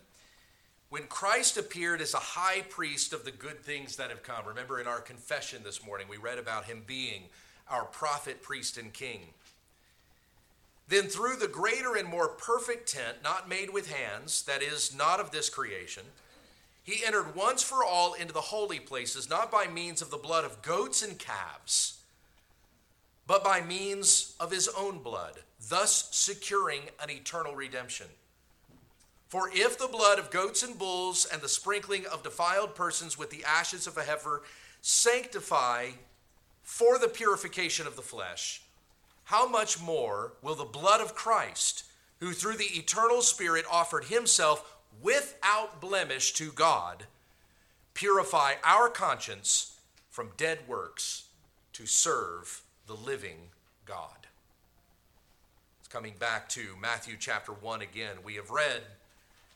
[0.91, 4.79] When Christ appeared as a high priest of the good things that have come, remember
[4.79, 7.23] in our confession this morning, we read about him being
[7.69, 9.21] our prophet, priest, and king.
[10.87, 15.19] Then, through the greater and more perfect tent, not made with hands, that is, not
[15.19, 16.03] of this creation,
[16.83, 20.45] he entered once for all into the holy places, not by means of the blood
[20.45, 21.97] of goats and calves,
[23.25, 28.05] but by means of his own blood, thus securing an eternal redemption.
[29.27, 33.31] For if the blood of goats and bulls and the sprinkling of defiled persons with
[33.31, 34.43] the ashes of a heifer
[34.81, 35.89] sanctify
[36.65, 38.63] for the purification of the flesh,
[39.25, 41.83] how much more will the blood of Christ,
[42.19, 47.05] who through the eternal Spirit offered himself without blemish to God,
[47.93, 49.77] purify our conscience
[50.09, 51.25] from dead works
[51.73, 53.49] to serve the living
[53.85, 54.27] God?
[55.79, 58.17] Let's coming back to Matthew chapter 1 again.
[58.23, 58.81] We have read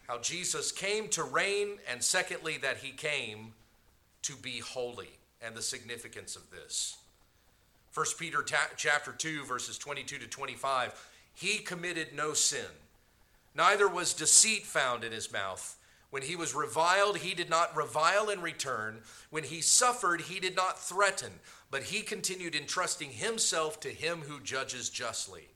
[0.08, 3.54] how Jesus came to reign, and secondly, that he came
[4.22, 5.10] to be holy,
[5.42, 6.98] and the significance of this.
[7.94, 10.94] 1 Peter ta- chapter 2, verses 22 to 25
[11.34, 12.66] He committed no sin,
[13.56, 15.76] neither was deceit found in his mouth.
[16.12, 19.02] When he was reviled, he did not revile in return.
[19.30, 21.32] When he suffered, he did not threaten,
[21.70, 25.50] but he continued entrusting himself to him who judges justly.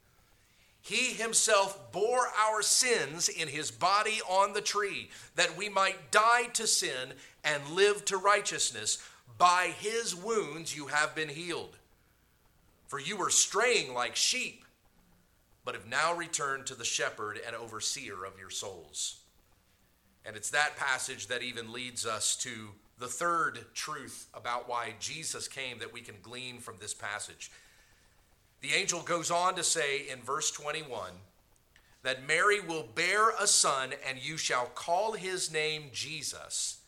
[0.79, 6.47] He himself bore our sins in his body on the tree, that we might die
[6.53, 7.13] to sin
[7.43, 9.01] and live to righteousness.
[9.37, 11.77] By his wounds you have been healed.
[12.93, 14.65] For you were straying like sheep,
[15.65, 19.15] but have now returned to the shepherd and overseer of your souls.
[20.23, 22.69] And it's that passage that even leads us to
[22.99, 27.49] the third truth about why Jesus came that we can glean from this passage.
[28.61, 31.13] The angel goes on to say in verse 21
[32.03, 36.81] that Mary will bear a son, and you shall call his name Jesus,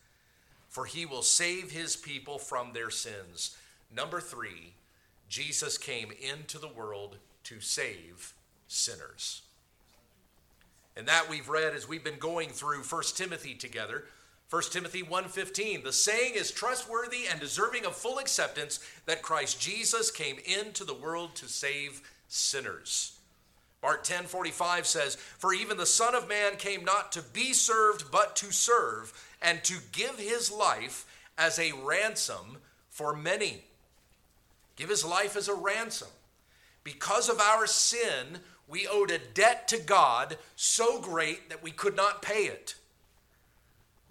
[0.69, 3.57] for he will save his people from their sins.
[3.91, 4.75] Number three,
[5.29, 8.33] Jesus came into the world to save
[8.67, 9.41] sinners.
[10.95, 14.05] And that we've read as we've been going through 1 Timothy together.
[14.49, 20.11] 1 Timothy 1:15 The saying is trustworthy and deserving of full acceptance that Christ Jesus
[20.11, 23.13] came into the world to save sinners.
[23.81, 28.35] Mark 10:45 says, "For even the Son of man came not to be served but
[28.37, 31.05] to serve and to give his life
[31.37, 33.67] as a ransom for many."
[34.75, 36.09] Give his life as a ransom.
[36.83, 41.95] Because of our sin, we owed a debt to God so great that we could
[41.95, 42.75] not pay it.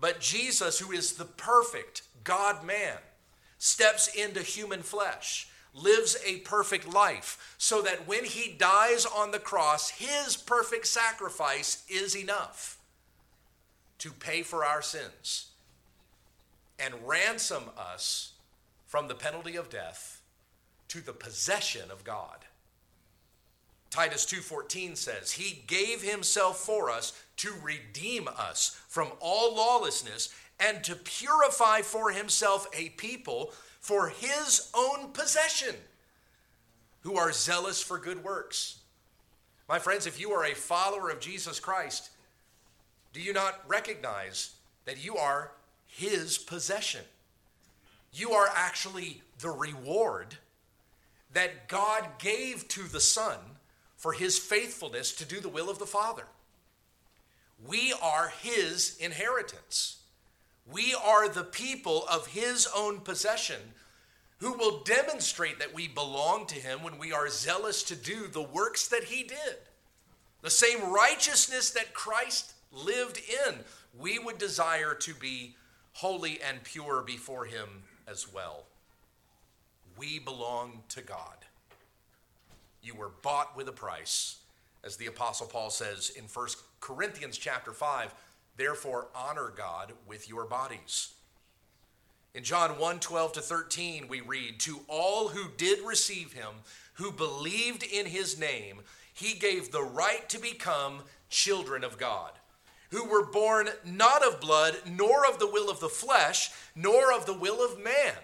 [0.00, 2.98] But Jesus, who is the perfect God man,
[3.58, 9.38] steps into human flesh, lives a perfect life, so that when he dies on the
[9.38, 12.78] cross, his perfect sacrifice is enough
[13.98, 15.46] to pay for our sins
[16.78, 18.32] and ransom us
[18.86, 20.20] from the penalty of death
[20.94, 22.46] to the possession of God.
[23.90, 30.84] Titus 2:14 says, "He gave himself for us to redeem us from all lawlessness and
[30.84, 35.88] to purify for himself a people for his own possession
[37.00, 38.76] who are zealous for good works."
[39.66, 42.10] My friends, if you are a follower of Jesus Christ,
[43.12, 44.50] do you not recognize
[44.84, 47.04] that you are his possession?
[48.12, 50.38] You are actually the reward
[51.34, 53.38] that God gave to the Son
[53.96, 56.24] for his faithfulness to do the will of the Father.
[57.66, 59.98] We are his inheritance.
[60.70, 63.60] We are the people of his own possession
[64.38, 68.42] who will demonstrate that we belong to him when we are zealous to do the
[68.42, 69.56] works that he did.
[70.42, 73.60] The same righteousness that Christ lived in,
[73.98, 75.56] we would desire to be
[75.92, 78.64] holy and pure before him as well.
[79.96, 81.36] We belong to God.
[82.82, 84.38] You were bought with a price.
[84.82, 86.48] As the apostle Paul says in 1
[86.80, 88.14] Corinthians chapter 5,
[88.56, 91.14] therefore honor God with your bodies.
[92.34, 96.50] In John 1 12 to 13, we read, To all who did receive him,
[96.94, 98.80] who believed in his name,
[99.12, 102.32] he gave the right to become children of God,
[102.90, 107.24] who were born not of blood, nor of the will of the flesh, nor of
[107.24, 108.14] the will of man,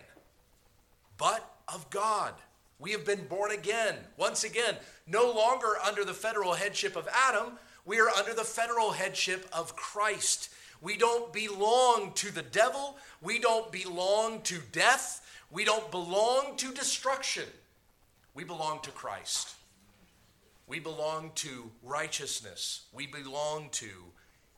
[1.17, 2.35] but of God.
[2.79, 7.59] We have been born again, once again, no longer under the federal headship of Adam,
[7.85, 10.51] we are under the federal headship of Christ.
[10.81, 16.73] We don't belong to the devil, we don't belong to death, we don't belong to
[16.73, 17.45] destruction.
[18.33, 19.55] We belong to Christ.
[20.67, 22.83] We belong to righteousness.
[22.93, 23.91] We belong to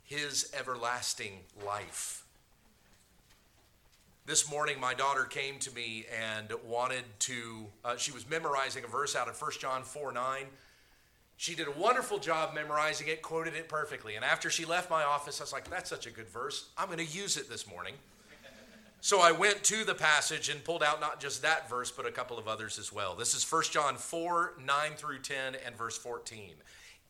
[0.03, 2.22] his everlasting life.
[4.25, 8.87] This morning, my daughter came to me and wanted to, uh, she was memorizing a
[8.87, 10.45] verse out of 1 John 4 9.
[11.35, 14.15] She did a wonderful job memorizing it, quoted it perfectly.
[14.15, 16.69] And after she left my office, I was like, that's such a good verse.
[16.77, 17.95] I'm going to use it this morning.
[19.01, 22.11] So I went to the passage and pulled out not just that verse, but a
[22.11, 23.15] couple of others as well.
[23.15, 26.53] This is 1 John 4 9 through 10 and verse 14.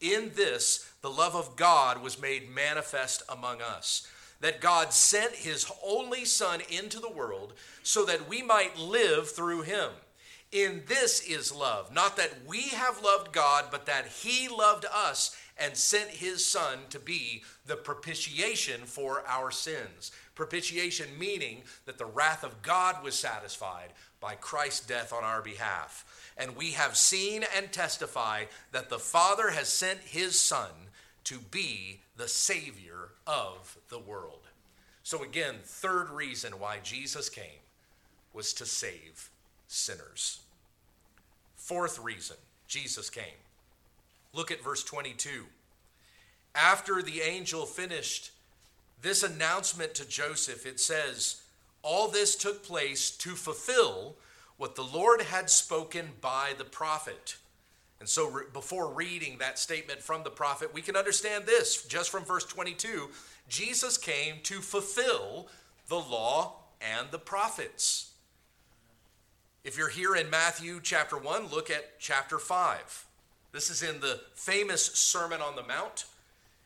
[0.01, 4.07] In this, the love of God was made manifest among us
[4.43, 9.61] that God sent his only Son into the world so that we might live through
[9.61, 9.89] him.
[10.51, 15.33] In this is love, not that we have loved God, but that he loved us
[15.57, 20.11] and sent his son to be the propitiation for our sins.
[20.35, 26.33] Propitiation meaning that the wrath of God was satisfied by Christ's death on our behalf.
[26.37, 30.69] And we have seen and testify that the Father has sent his son
[31.25, 34.47] to be the Savior of the world.
[35.03, 37.61] So, again, third reason why Jesus came
[38.33, 39.29] was to save
[39.67, 40.39] sinners.
[41.55, 43.39] Fourth reason Jesus came.
[44.33, 45.45] Look at verse 22.
[46.55, 48.31] After the angel finished
[49.01, 51.41] this announcement to Joseph, it says,
[51.81, 54.15] All this took place to fulfill
[54.57, 57.37] what the Lord had spoken by the prophet.
[57.99, 62.09] And so, re- before reading that statement from the prophet, we can understand this just
[62.09, 63.09] from verse 22
[63.47, 65.47] Jesus came to fulfill
[65.87, 68.11] the law and the prophets.
[69.63, 73.05] If you're here in Matthew chapter 1, look at chapter 5.
[73.53, 76.05] This is in the famous Sermon on the Mount.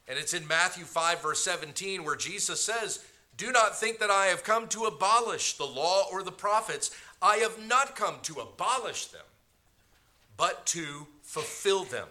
[0.07, 3.03] And it's in Matthew 5, verse 17, where Jesus says,
[3.35, 6.91] Do not think that I have come to abolish the law or the prophets.
[7.21, 9.25] I have not come to abolish them,
[10.37, 12.07] but to fulfill them.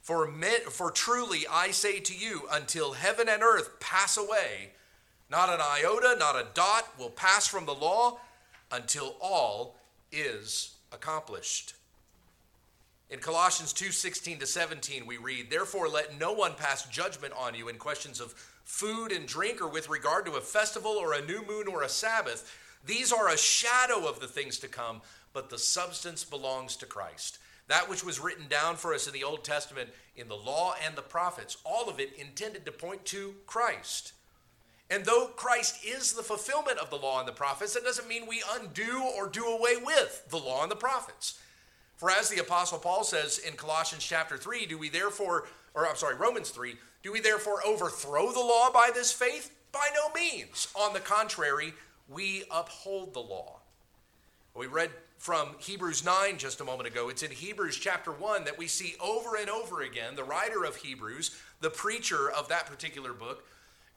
[0.00, 0.28] For,
[0.70, 4.70] for truly I say to you, until heaven and earth pass away,
[5.28, 8.20] not an iota, not a dot will pass from the law
[8.70, 9.76] until all
[10.12, 11.74] is accomplished.
[13.10, 17.54] In Colossians 2 16 to 17, we read, Therefore, let no one pass judgment on
[17.54, 18.34] you in questions of
[18.64, 21.88] food and drink, or with regard to a festival, or a new moon, or a
[21.88, 22.56] Sabbath.
[22.84, 25.02] These are a shadow of the things to come,
[25.32, 27.38] but the substance belongs to Christ.
[27.68, 30.96] That which was written down for us in the Old Testament, in the law and
[30.96, 34.12] the prophets, all of it intended to point to Christ.
[34.90, 38.26] And though Christ is the fulfillment of the law and the prophets, that doesn't mean
[38.26, 41.38] we undo or do away with the law and the prophets.
[41.96, 45.96] For as the Apostle Paul says in Colossians chapter 3, do we therefore, or I'm
[45.96, 49.56] sorry, Romans 3, do we therefore overthrow the law by this faith?
[49.70, 50.68] By no means.
[50.74, 51.72] On the contrary,
[52.12, 53.60] we uphold the law.
[54.54, 57.08] We read from Hebrews 9 just a moment ago.
[57.08, 60.76] It's in Hebrews chapter 1 that we see over and over again the writer of
[60.76, 63.44] Hebrews, the preacher of that particular book,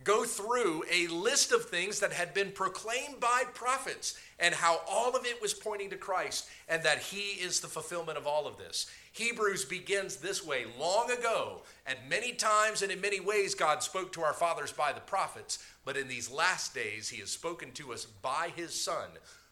[0.04, 5.16] go through a list of things that had been proclaimed by prophets and how all
[5.16, 8.58] of it was pointing to Christ and that he is the fulfillment of all of
[8.58, 8.88] this.
[9.14, 14.12] Hebrews begins this way long ago, and many times and in many ways, God spoke
[14.12, 17.94] to our fathers by the prophets, but in these last days, he has spoken to
[17.94, 19.08] us by his Son,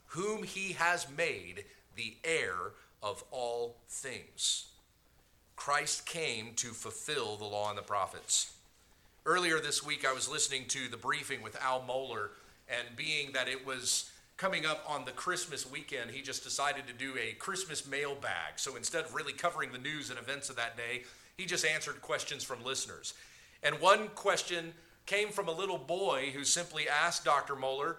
[0.07, 1.63] whom he has made
[1.95, 4.65] the heir of all things.
[5.55, 8.53] Christ came to fulfill the law and the prophets.
[9.25, 12.29] Earlier this week, I was listening to the briefing with Al Mohler,
[12.67, 16.93] and being that it was coming up on the Christmas weekend, he just decided to
[16.93, 18.57] do a Christmas mailbag.
[18.57, 21.03] So instead of really covering the news and events of that day,
[21.37, 23.13] he just answered questions from listeners.
[23.61, 24.73] And one question
[25.05, 27.55] came from a little boy who simply asked Dr.
[27.55, 27.95] Mohler,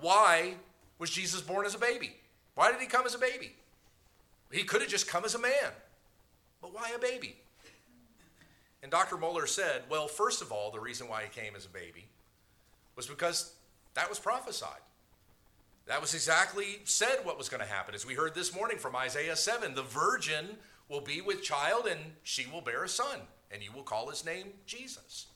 [0.00, 0.54] Why
[0.98, 2.14] was Jesus born as a baby?
[2.54, 3.52] Why did he come as a baby?
[4.52, 5.72] He could have just come as a man,
[6.62, 7.36] but why a baby?
[8.82, 9.16] And Dr.
[9.16, 12.06] Mohler said, well, first of all, the reason why he came as a baby
[12.96, 13.54] was because
[13.94, 14.82] that was prophesied.
[15.86, 17.94] That was exactly said what was going to happen.
[17.94, 20.58] As we heard this morning from Isaiah 7, the virgin
[20.88, 23.20] will be with child and she will bear a son,
[23.50, 25.28] and you will call his name Jesus.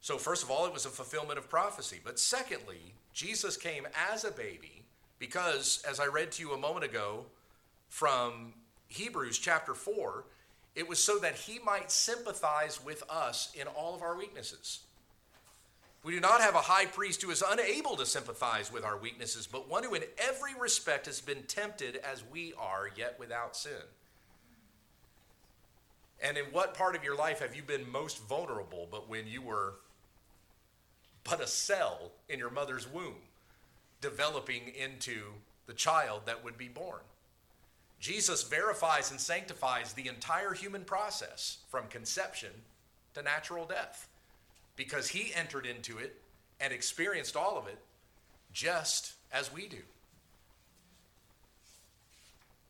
[0.00, 2.00] So, first of all, it was a fulfillment of prophecy.
[2.02, 4.84] But secondly, Jesus came as a baby
[5.18, 7.26] because, as I read to you a moment ago
[7.88, 8.54] from
[8.88, 10.24] Hebrews chapter 4,
[10.76, 14.80] it was so that he might sympathize with us in all of our weaknesses.
[16.04, 19.48] We do not have a high priest who is unable to sympathize with our weaknesses,
[19.48, 23.72] but one who in every respect has been tempted as we are, yet without sin.
[26.22, 29.42] And in what part of your life have you been most vulnerable but when you
[29.42, 29.74] were
[31.28, 33.16] but a cell in your mother's womb,
[34.00, 35.22] developing into
[35.66, 37.00] the child that would be born?
[38.00, 42.50] Jesus verifies and sanctifies the entire human process from conception
[43.14, 44.08] to natural death
[44.76, 46.20] because he entered into it
[46.60, 47.78] and experienced all of it
[48.52, 49.82] just as we do.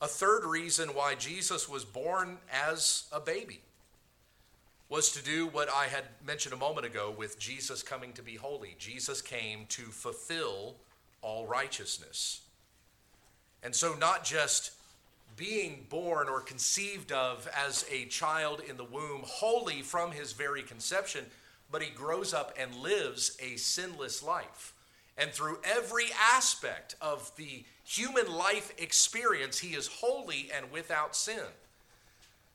[0.01, 3.61] A third reason why Jesus was born as a baby
[4.89, 8.37] was to do what I had mentioned a moment ago with Jesus coming to be
[8.37, 8.75] holy.
[8.79, 10.77] Jesus came to fulfill
[11.21, 12.41] all righteousness.
[13.63, 14.73] And so, not just
[15.37, 20.63] being born or conceived of as a child in the womb, holy from his very
[20.63, 21.25] conception,
[21.71, 24.75] but he grows up and lives a sinless life.
[25.17, 31.45] And through every aspect of the human life experience, he is holy and without sin,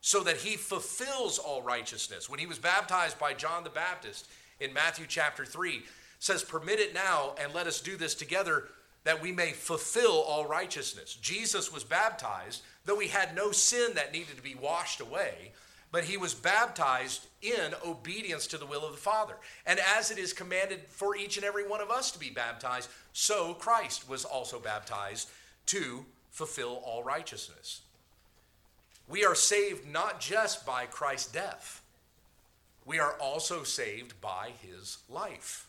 [0.05, 2.29] so that he fulfills all righteousness.
[2.29, 4.27] When he was baptized by John the Baptist
[4.59, 5.81] in Matthew chapter 3,
[6.19, 8.65] says, Permit it now and let us do this together
[9.05, 11.17] that we may fulfill all righteousness.
[11.21, 15.51] Jesus was baptized, though he had no sin that needed to be washed away
[15.93, 19.35] but he was baptized in obedience to the will of the Father.
[19.67, 22.89] And as it is commanded for each and every one of us to be baptized,
[23.13, 25.29] so Christ was also baptized
[25.67, 27.81] to fulfill all righteousness.
[29.07, 31.81] We are saved not just by Christ's death,
[32.85, 35.67] we are also saved by his life.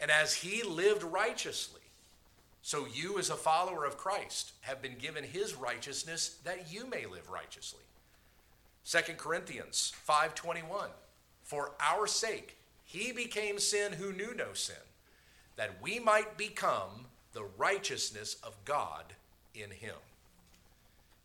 [0.00, 1.80] And as he lived righteously,
[2.62, 7.06] so you, as a follower of Christ, have been given his righteousness that you may
[7.06, 7.80] live righteously.
[8.84, 10.90] 2 Corinthians 5:21
[11.42, 14.76] For our sake he became sin who knew no sin
[15.56, 19.14] that we might become the righteousness of God
[19.54, 19.96] in him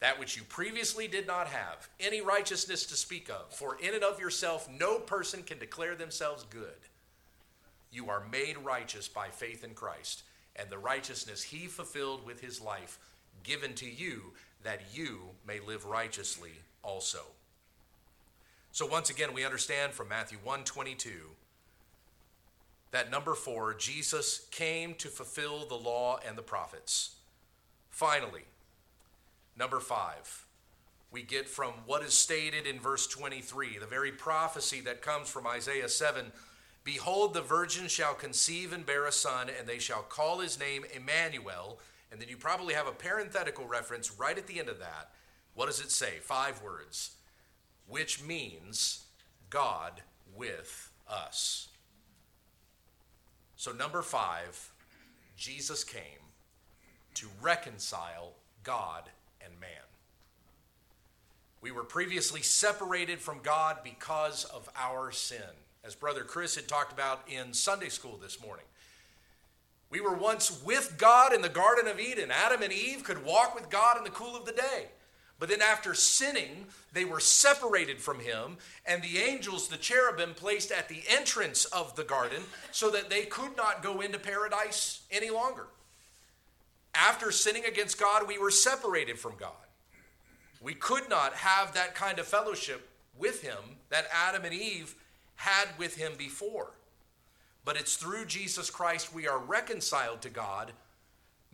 [0.05, 4.03] that which you previously did not have any righteousness to speak of for in and
[4.03, 6.87] of yourself no person can declare themselves good
[7.91, 10.21] you are made righteous by faith in Christ
[10.57, 12.99] and the righteousness he fulfilled with his life
[13.41, 14.33] given to you
[14.63, 16.51] that you may live righteously
[16.83, 17.21] also
[18.75, 21.09] so once again, we understand from Matthew 122
[22.91, 27.15] that number four, Jesus came to fulfill the law and the prophets.
[27.89, 28.43] Finally,
[29.57, 30.45] number five,
[31.11, 35.47] we get from what is stated in verse 23, the very prophecy that comes from
[35.47, 36.31] Isaiah 7
[36.83, 40.85] Behold, the virgin shall conceive and bear a son, and they shall call his name
[40.95, 41.79] Emmanuel.
[42.11, 45.09] And then you probably have a parenthetical reference right at the end of that.
[45.55, 46.19] What does it say?
[46.21, 47.15] Five words
[47.87, 49.05] which means
[49.49, 50.01] God
[50.35, 51.69] with us.
[53.55, 54.71] So, number five,
[55.37, 56.01] Jesus came
[57.15, 58.33] to reconcile
[58.63, 59.03] God
[59.45, 59.69] and man.
[61.61, 65.39] We were previously separated from God because of our sin,
[65.83, 68.65] as Brother Chris had talked about in Sunday school this morning.
[69.89, 72.29] We were once with God in the Garden of Eden.
[72.31, 74.87] Adam and Eve could walk with God in the cool of the day.
[75.37, 80.71] But then, after sinning, they were separated from him, and the angels, the cherubim, placed
[80.71, 82.41] at the entrance of the garden
[82.71, 85.67] so that they could not go into paradise any longer.
[86.97, 89.51] After sinning against God, we were separated from God.
[90.61, 94.95] We could not have that kind of fellowship with him that Adam and Eve
[95.35, 96.71] had with him before.
[97.63, 100.71] But it's through Jesus Christ we are reconciled to God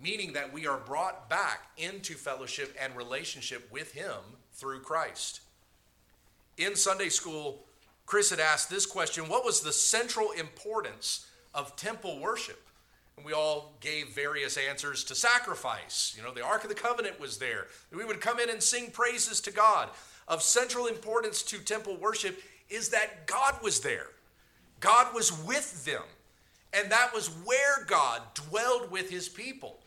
[0.02, 4.16] meaning that we are brought back into fellowship and relationship with Him
[4.54, 5.42] through Christ.
[6.58, 7.66] In Sunday school,
[8.06, 12.62] Chris had asked this question What was the central importance of temple worship?
[13.18, 16.14] And we all gave various answers to sacrifice.
[16.18, 17.68] You know, the Ark of the Covenant was there.
[17.96, 19.90] We would come in and sing praises to God.
[20.28, 24.08] Of central importance to temple worship is that God was there,
[24.80, 26.04] God was with them.
[26.74, 29.82] And that was where God dwelled with his people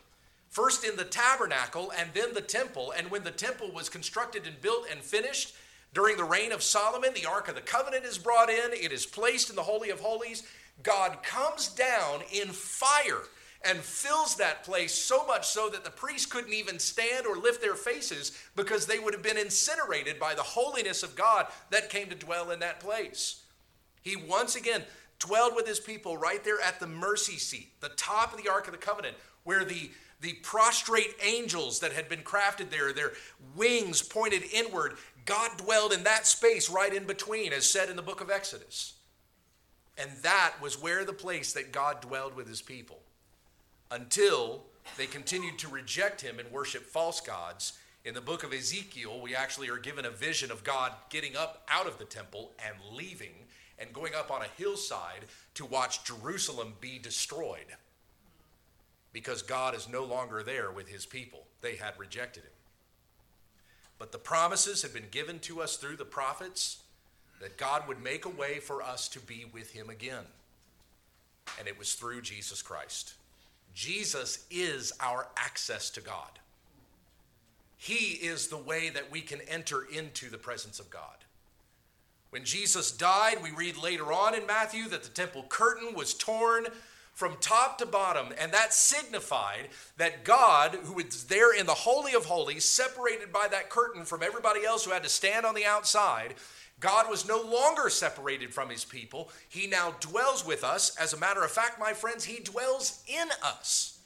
[0.54, 2.92] first in the tabernacle and then the temple.
[2.96, 5.56] And when the temple was constructed and built and finished
[5.92, 9.04] during the reign of Solomon, the Ark of the Covenant is brought in, it is
[9.04, 10.44] placed in the Holy of Holies.
[10.82, 13.22] God comes down in fire
[13.64, 17.62] and fills that place so much so that the priests couldn't even stand or lift
[17.62, 22.08] their faces because they would have been incinerated by the holiness of God that came
[22.08, 23.42] to dwell in that place.
[24.02, 24.82] He once again
[25.18, 28.66] dwelled with his people right there at the mercy seat, the top of the Ark
[28.66, 33.12] of the Covenant, where the the prostrate angels that had been crafted there, their
[33.54, 34.94] wings pointed inward.
[35.26, 38.94] God dwelled in that space right in between, as said in the book of Exodus.
[39.96, 43.00] And that was where the place that God dwelled with his people
[43.90, 44.64] until
[44.96, 47.74] they continued to reject him and worship false gods.
[48.04, 51.66] In the book of Ezekiel, we actually are given a vision of God getting up
[51.70, 53.32] out of the temple and leaving
[53.78, 55.24] and going up on a hillside
[55.54, 57.76] to watch Jerusalem be destroyed
[59.12, 61.46] because God is no longer there with his people.
[61.60, 62.50] They had rejected him.
[63.98, 66.82] But the promises had been given to us through the prophets
[67.40, 70.24] that God would make a way for us to be with him again.
[71.58, 73.14] And it was through Jesus Christ.
[73.74, 76.38] Jesus is our access to God.
[77.76, 81.24] He is the way that we can enter into the presence of God.
[82.30, 86.66] When Jesus died, we read later on in Matthew that the temple curtain was torn
[87.12, 88.28] from top to bottom.
[88.38, 89.68] And that signified
[89.98, 94.22] that God, who was there in the Holy of Holies, separated by that curtain from
[94.22, 96.34] everybody else who had to stand on the outside,
[96.84, 99.30] God was no longer separated from his people.
[99.48, 100.94] He now dwells with us.
[100.96, 104.00] As a matter of fact, my friends, he dwells in us.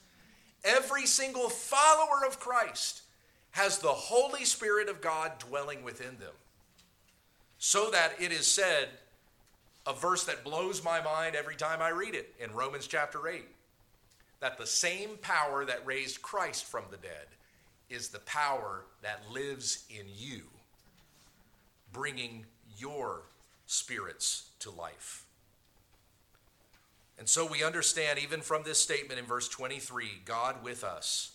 [0.63, 3.03] Every single follower of Christ
[3.51, 6.35] has the Holy Spirit of God dwelling within them.
[7.59, 8.91] So that it is said,
[9.85, 13.45] a verse that blows my mind every time I read it in Romans chapter 8,
[14.39, 17.27] that the same power that raised Christ from the dead
[17.91, 20.43] is the power that lives in you,
[21.93, 22.45] bringing
[22.79, 23.23] your
[23.67, 25.25] spirits to life.
[27.19, 31.33] And so we understand, even from this statement in verse 23, God with us,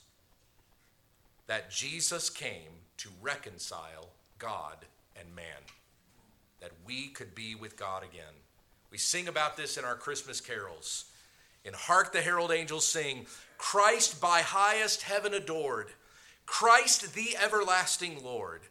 [1.48, 4.78] that Jesus came to reconcile God
[5.20, 5.46] and man,
[6.62, 8.34] that we could be with God again.
[8.92, 11.06] We sing about this in our Christmas carols.
[11.66, 13.26] In Hark the Herald Angels sing,
[13.58, 15.88] Christ by highest heaven adored,
[16.46, 18.62] Christ the everlasting Lord.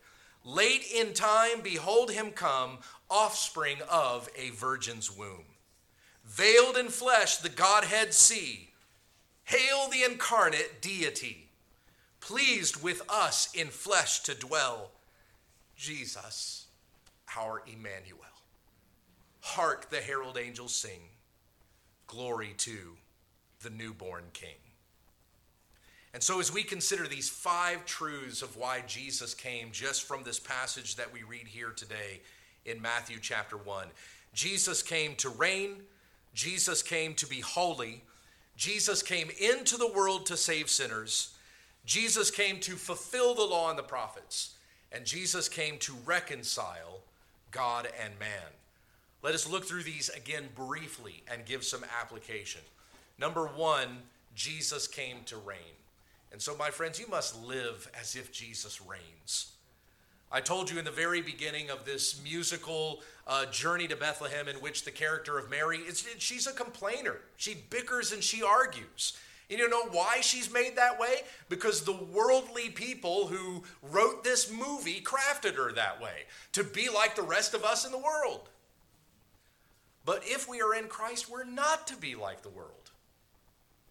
[0.45, 2.79] Late in time, behold him come,
[3.09, 5.45] offspring of a virgin's womb.
[6.25, 8.71] Veiled in flesh, the Godhead see.
[9.45, 11.49] Hail the incarnate deity,
[12.21, 14.91] pleased with us in flesh to dwell.
[15.77, 16.67] Jesus,
[17.37, 18.21] our Emmanuel.
[19.41, 21.01] Hark the herald angels sing.
[22.07, 22.97] Glory to
[23.63, 24.62] the newborn King.
[26.15, 30.39] And so, as we consider these five truths of why Jesus came, just from this
[30.39, 32.21] passage that we read here today
[32.67, 33.87] in Matthew chapter 1,
[34.35, 35.77] Jesus came to reign,
[36.35, 38.03] Jesus came to be holy,
[38.57, 41.35] Jesus came into the world to save sinners,
[41.87, 44.55] Jesus came to fulfill the law and the prophets,
[44.93, 47.01] and Jesus came to reconcile
[47.51, 48.53] God and man.
[49.23, 52.61] Let us look through these again briefly and give some application.
[53.19, 54.03] Number one,
[54.35, 55.82] Jesus came to reign.
[56.33, 59.53] And so, my friends, you must live as if Jesus reigns.
[60.35, 64.57] I told you in the very beginning of this musical uh, journey to Bethlehem, in
[64.57, 67.21] which the character of Mary is she's a complainer.
[67.37, 69.13] She bickers and she argues.
[69.51, 71.17] And you know why she's made that way?
[71.51, 76.23] Because the worldly people who wrote this movie crafted her that way
[76.53, 78.49] to be like the rest of us in the world.
[80.07, 82.82] But if we are in Christ, we're not to be like the world.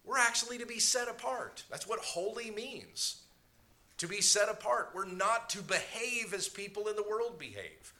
[0.04, 1.64] We're actually to be set apart.
[1.70, 3.22] That's what holy means.
[3.98, 4.90] To be set apart.
[4.94, 7.92] We're not to behave as people in the world behave.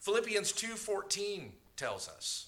[0.00, 2.46] Philippians 2:14 tells us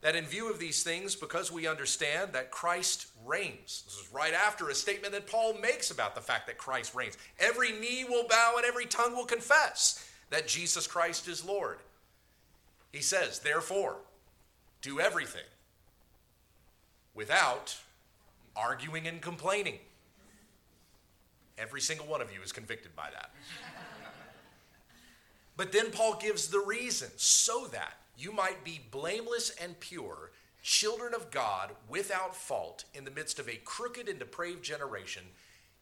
[0.00, 3.82] that in view of these things because we understand that Christ reigns.
[3.84, 7.16] This is right after a statement that Paul makes about the fact that Christ reigns.
[7.38, 11.78] Every knee will bow and every tongue will confess that Jesus Christ is Lord.
[12.90, 14.00] He says, "Therefore,
[14.80, 15.46] do everything
[17.14, 17.76] without
[18.56, 19.78] arguing and complaining.
[21.58, 23.30] Every single one of you is convicted by that.
[25.56, 30.32] but then Paul gives the reason so that you might be blameless and pure,
[30.62, 35.24] children of God without fault in the midst of a crooked and depraved generation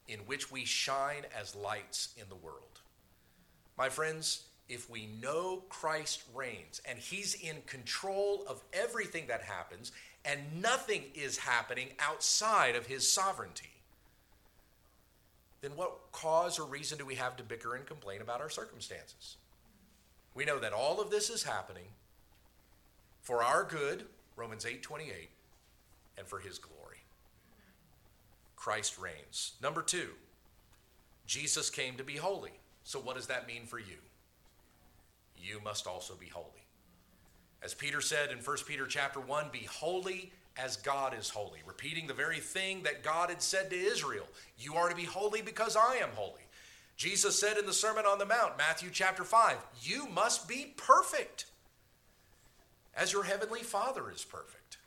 [0.09, 2.81] in which we shine as lights in the world.
[3.76, 9.93] My friends, if we know Christ reigns and he's in control of everything that happens
[10.25, 13.71] and nothing is happening outside of his sovereignty,
[15.61, 19.37] then what cause or reason do we have to bicker and complain about our circumstances?
[20.35, 21.89] We know that all of this is happening
[23.21, 24.07] for our good,
[24.37, 25.31] Romans 8:28,
[26.16, 27.05] and for his glory.
[28.57, 29.53] Christ reigns.
[29.61, 30.16] Number 2,
[31.27, 32.61] Jesus came to be holy.
[32.85, 33.99] So what does that mean for you?
[35.37, 36.60] You must also be holy.
[37.63, 42.07] As Peter said in 1 Peter chapter 1, be holy as God is holy, repeating
[42.07, 44.27] the very thing that God had said to Israel
[44.59, 46.41] You are to be holy because I am holy.
[46.97, 51.47] Jesus said in the Sermon on the Mount, Matthew chapter 5, You must be perfect
[52.95, 54.79] as your heavenly Father is perfect.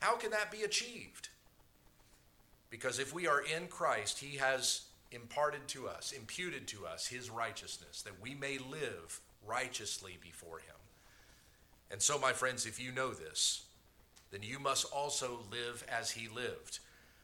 [0.00, 1.30] How can that be achieved?
[2.70, 7.30] Because if we are in Christ, He has imparted to us, imputed to us His
[7.30, 10.76] righteousness, that we may live righteously before Him.
[11.94, 13.66] And so, my friends, if you know this,
[14.32, 16.80] then you must also live as he lived.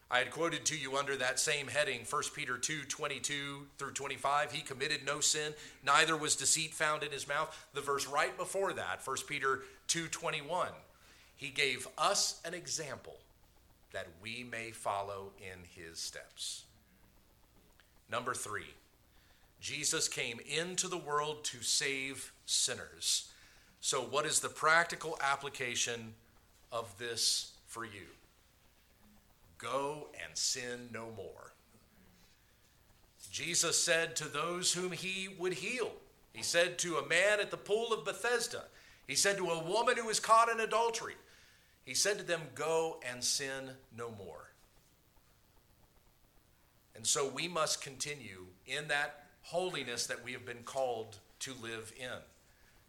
[0.09, 4.53] I had quoted to you under that same heading, 1 Peter 2 22 through 25.
[4.53, 5.53] He committed no sin,
[5.85, 7.53] neither was deceit found in his mouth.
[7.73, 10.69] The verse right before that, 1 Peter 2 21,
[11.35, 13.17] he gave us an example
[13.91, 16.63] that we may follow in his steps.
[18.09, 18.73] Number three,
[19.59, 23.30] Jesus came into the world to save sinners.
[23.81, 26.13] So, what is the practical application
[26.71, 28.05] of this for you?
[29.57, 31.53] Go and sin no more.
[33.31, 35.91] Jesus said to those whom he would heal,
[36.33, 38.65] He said to a man at the pool of Bethesda,
[39.07, 41.15] He said to a woman who was caught in adultery,
[41.83, 44.51] He said to them, Go and sin no more.
[46.95, 51.91] And so we must continue in that holiness that we have been called to live
[51.99, 52.19] in.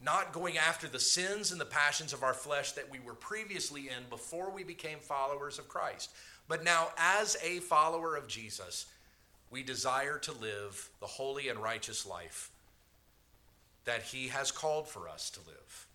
[0.04, 3.82] Not going after the sins and the passions of our flesh that we were previously
[3.82, 6.10] in before we became followers of Christ.
[6.48, 8.86] But now, as a follower of Jesus,
[9.50, 12.50] we desire to live the holy and righteous life
[13.84, 15.86] that he has called for us to live.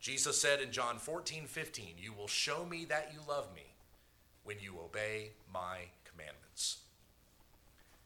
[0.00, 3.74] Jesus said in John 14, 15, You will show me that you love me
[4.44, 6.78] when you obey my commandments.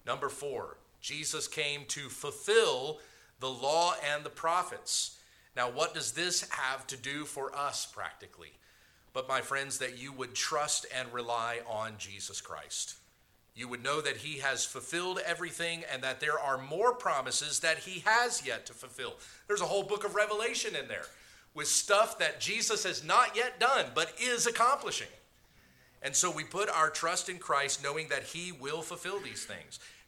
[0.06, 2.98] Number four, Jesus came to fulfill
[3.42, 5.18] the law and the prophets.
[5.56, 8.52] Now, what does this have to do for us practically?
[9.12, 12.94] But, my friends, that you would trust and rely on Jesus Christ.
[13.54, 17.78] You would know that He has fulfilled everything and that there are more promises that
[17.78, 19.14] He has yet to fulfill.
[19.48, 21.04] There's a whole book of Revelation in there
[21.52, 25.08] with stuff that Jesus has not yet done but is accomplishing.
[26.00, 29.80] And so we put our trust in Christ knowing that He will fulfill these things.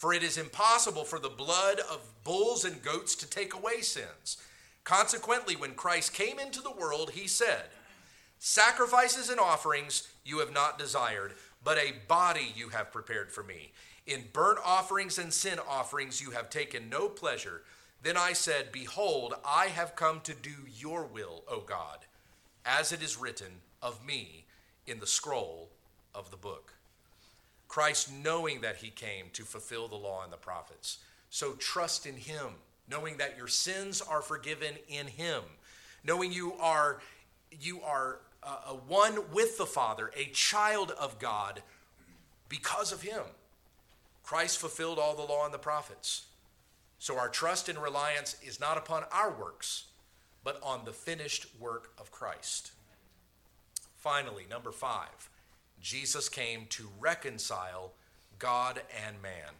[0.00, 4.38] For it is impossible for the blood of bulls and goats to take away sins.
[4.82, 7.64] Consequently, when Christ came into the world, he said,
[8.38, 13.72] Sacrifices and offerings you have not desired, but a body you have prepared for me.
[14.06, 17.60] In burnt offerings and sin offerings you have taken no pleasure.
[18.02, 22.06] Then I said, Behold, I have come to do your will, O God,
[22.64, 24.46] as it is written of me
[24.86, 25.68] in the scroll
[26.14, 26.72] of the book.
[27.70, 30.98] Christ knowing that he came to fulfill the law and the prophets.
[31.28, 32.54] So trust in him,
[32.90, 35.44] knowing that your sins are forgiven in him,
[36.02, 37.00] knowing you are
[37.60, 41.62] you are uh, one with the Father, a child of God
[42.48, 43.22] because of him.
[44.24, 46.26] Christ fulfilled all the law and the prophets.
[46.98, 49.84] So our trust and reliance is not upon our works,
[50.42, 52.72] but on the finished work of Christ.
[53.96, 55.29] Finally, number 5
[55.80, 57.92] Jesus came to reconcile
[58.38, 59.54] God and man.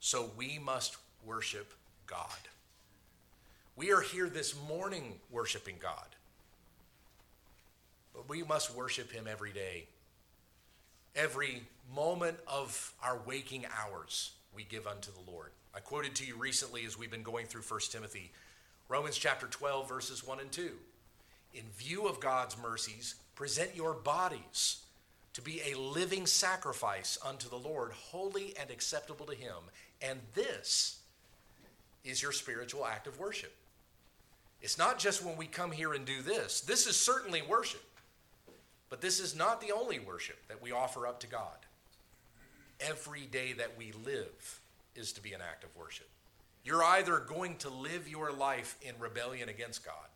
[0.00, 1.72] So we must worship
[2.06, 2.28] God.
[3.76, 6.06] We are here this morning worshiping God.
[8.12, 9.86] But we must worship Him every day.
[11.16, 11.62] Every
[11.94, 15.50] moment of our waking hours we give unto the Lord.
[15.74, 18.30] I quoted to you recently as we've been going through 1 Timothy,
[18.88, 20.70] Romans chapter 12, verses 1 and 2.
[21.54, 24.83] In view of God's mercies, present your bodies
[25.34, 29.54] to be a living sacrifice unto the Lord, holy and acceptable to Him.
[30.00, 31.00] And this
[32.04, 33.54] is your spiritual act of worship.
[34.62, 36.60] It's not just when we come here and do this.
[36.62, 37.84] This is certainly worship.
[38.88, 41.58] But this is not the only worship that we offer up to God.
[42.80, 44.60] Every day that we live
[44.94, 46.08] is to be an act of worship.
[46.64, 50.08] You're either going to live your life in rebellion against God,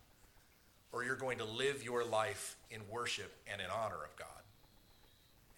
[0.93, 4.38] or you're going to live your life in worship and in honor of God.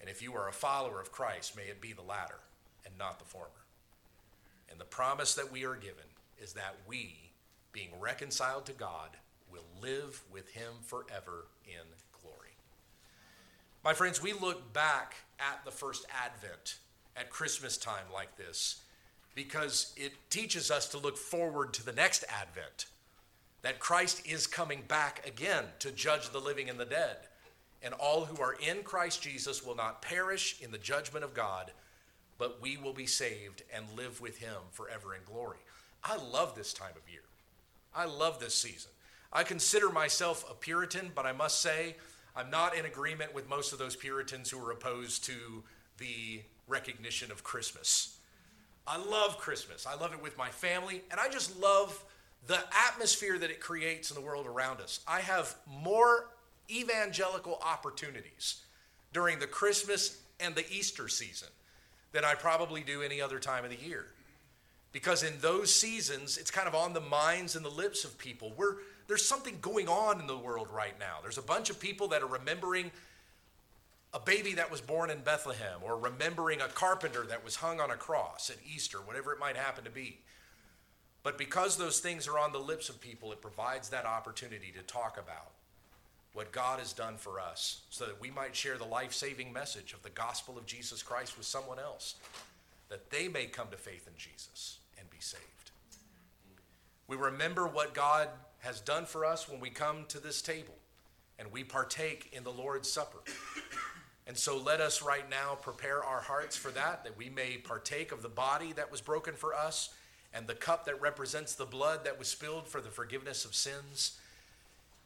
[0.01, 2.39] And if you are a follower of Christ, may it be the latter
[2.87, 3.49] and not the former.
[4.71, 6.05] And the promise that we are given
[6.39, 7.33] is that we,
[7.73, 9.11] being reconciled to God,
[9.51, 11.87] will live with him forever in
[12.23, 12.57] glory.
[13.85, 16.79] My friends, we look back at the first Advent
[17.17, 18.83] at Christmas time like this
[19.35, 22.87] because it teaches us to look forward to the next Advent,
[23.63, 27.17] that Christ is coming back again to judge the living and the dead
[27.83, 31.73] and all who are in Christ Jesus will not perish in the judgment of God,
[32.39, 35.59] but we will be saved and live with him forever in glory.
[36.03, 37.23] I love this time of year.
[37.95, 38.91] I love this season.
[39.33, 41.97] I consider myself a Puritan, but I must say
[42.35, 45.63] I'm not in agreement with most of those Puritans who are opposed to
[45.99, 48.17] the recognition of Christmas.
[48.87, 49.87] I love Christmas.
[49.87, 52.05] I love it with my family, and I just love
[52.47, 52.59] the
[52.89, 55.01] atmosphere that it creates in the world around us.
[55.07, 56.31] I have more
[56.71, 58.63] evangelical opportunities
[59.13, 61.49] during the Christmas and the Easter season
[62.13, 64.07] than I probably do any other time of the year.
[64.93, 68.53] Because in those seasons, it's kind of on the minds and the lips of people.
[68.57, 71.19] We're, there's something going on in the world right now.
[71.23, 72.91] There's a bunch of people that are remembering
[74.13, 77.93] a baby that was born in Bethlehem or remembering a carpenter that was hung on
[77.93, 80.19] a cross at Easter, whatever it might happen to be.
[81.23, 84.83] But because those things are on the lips of people, it provides that opportunity to
[84.83, 85.53] talk about
[86.33, 89.93] what God has done for us so that we might share the life saving message
[89.93, 92.15] of the gospel of Jesus Christ with someone else,
[92.89, 95.73] that they may come to faith in Jesus and be saved.
[97.09, 98.29] We remember what God
[98.59, 100.75] has done for us when we come to this table
[101.39, 103.19] and we partake in the Lord's Supper.
[104.27, 108.13] And so let us right now prepare our hearts for that, that we may partake
[108.13, 109.91] of the body that was broken for us
[110.33, 114.20] and the cup that represents the blood that was spilled for the forgiveness of sins.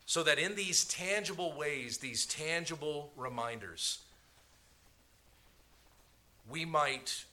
[0.06, 4.00] So that in these tangible ways, these tangible reminders,
[6.48, 7.24] we might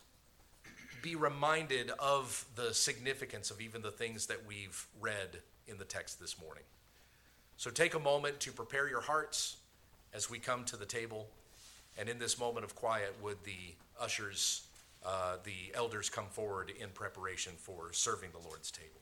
[1.01, 6.19] be reminded of the significance of even the things that we've read in the text
[6.19, 6.63] this morning.
[7.57, 9.57] So take a moment to prepare your hearts
[10.13, 11.28] as we come to the table.
[11.97, 14.63] And in this moment of quiet, would the ushers,
[15.05, 19.00] uh, the elders come forward in preparation for serving the Lord's table?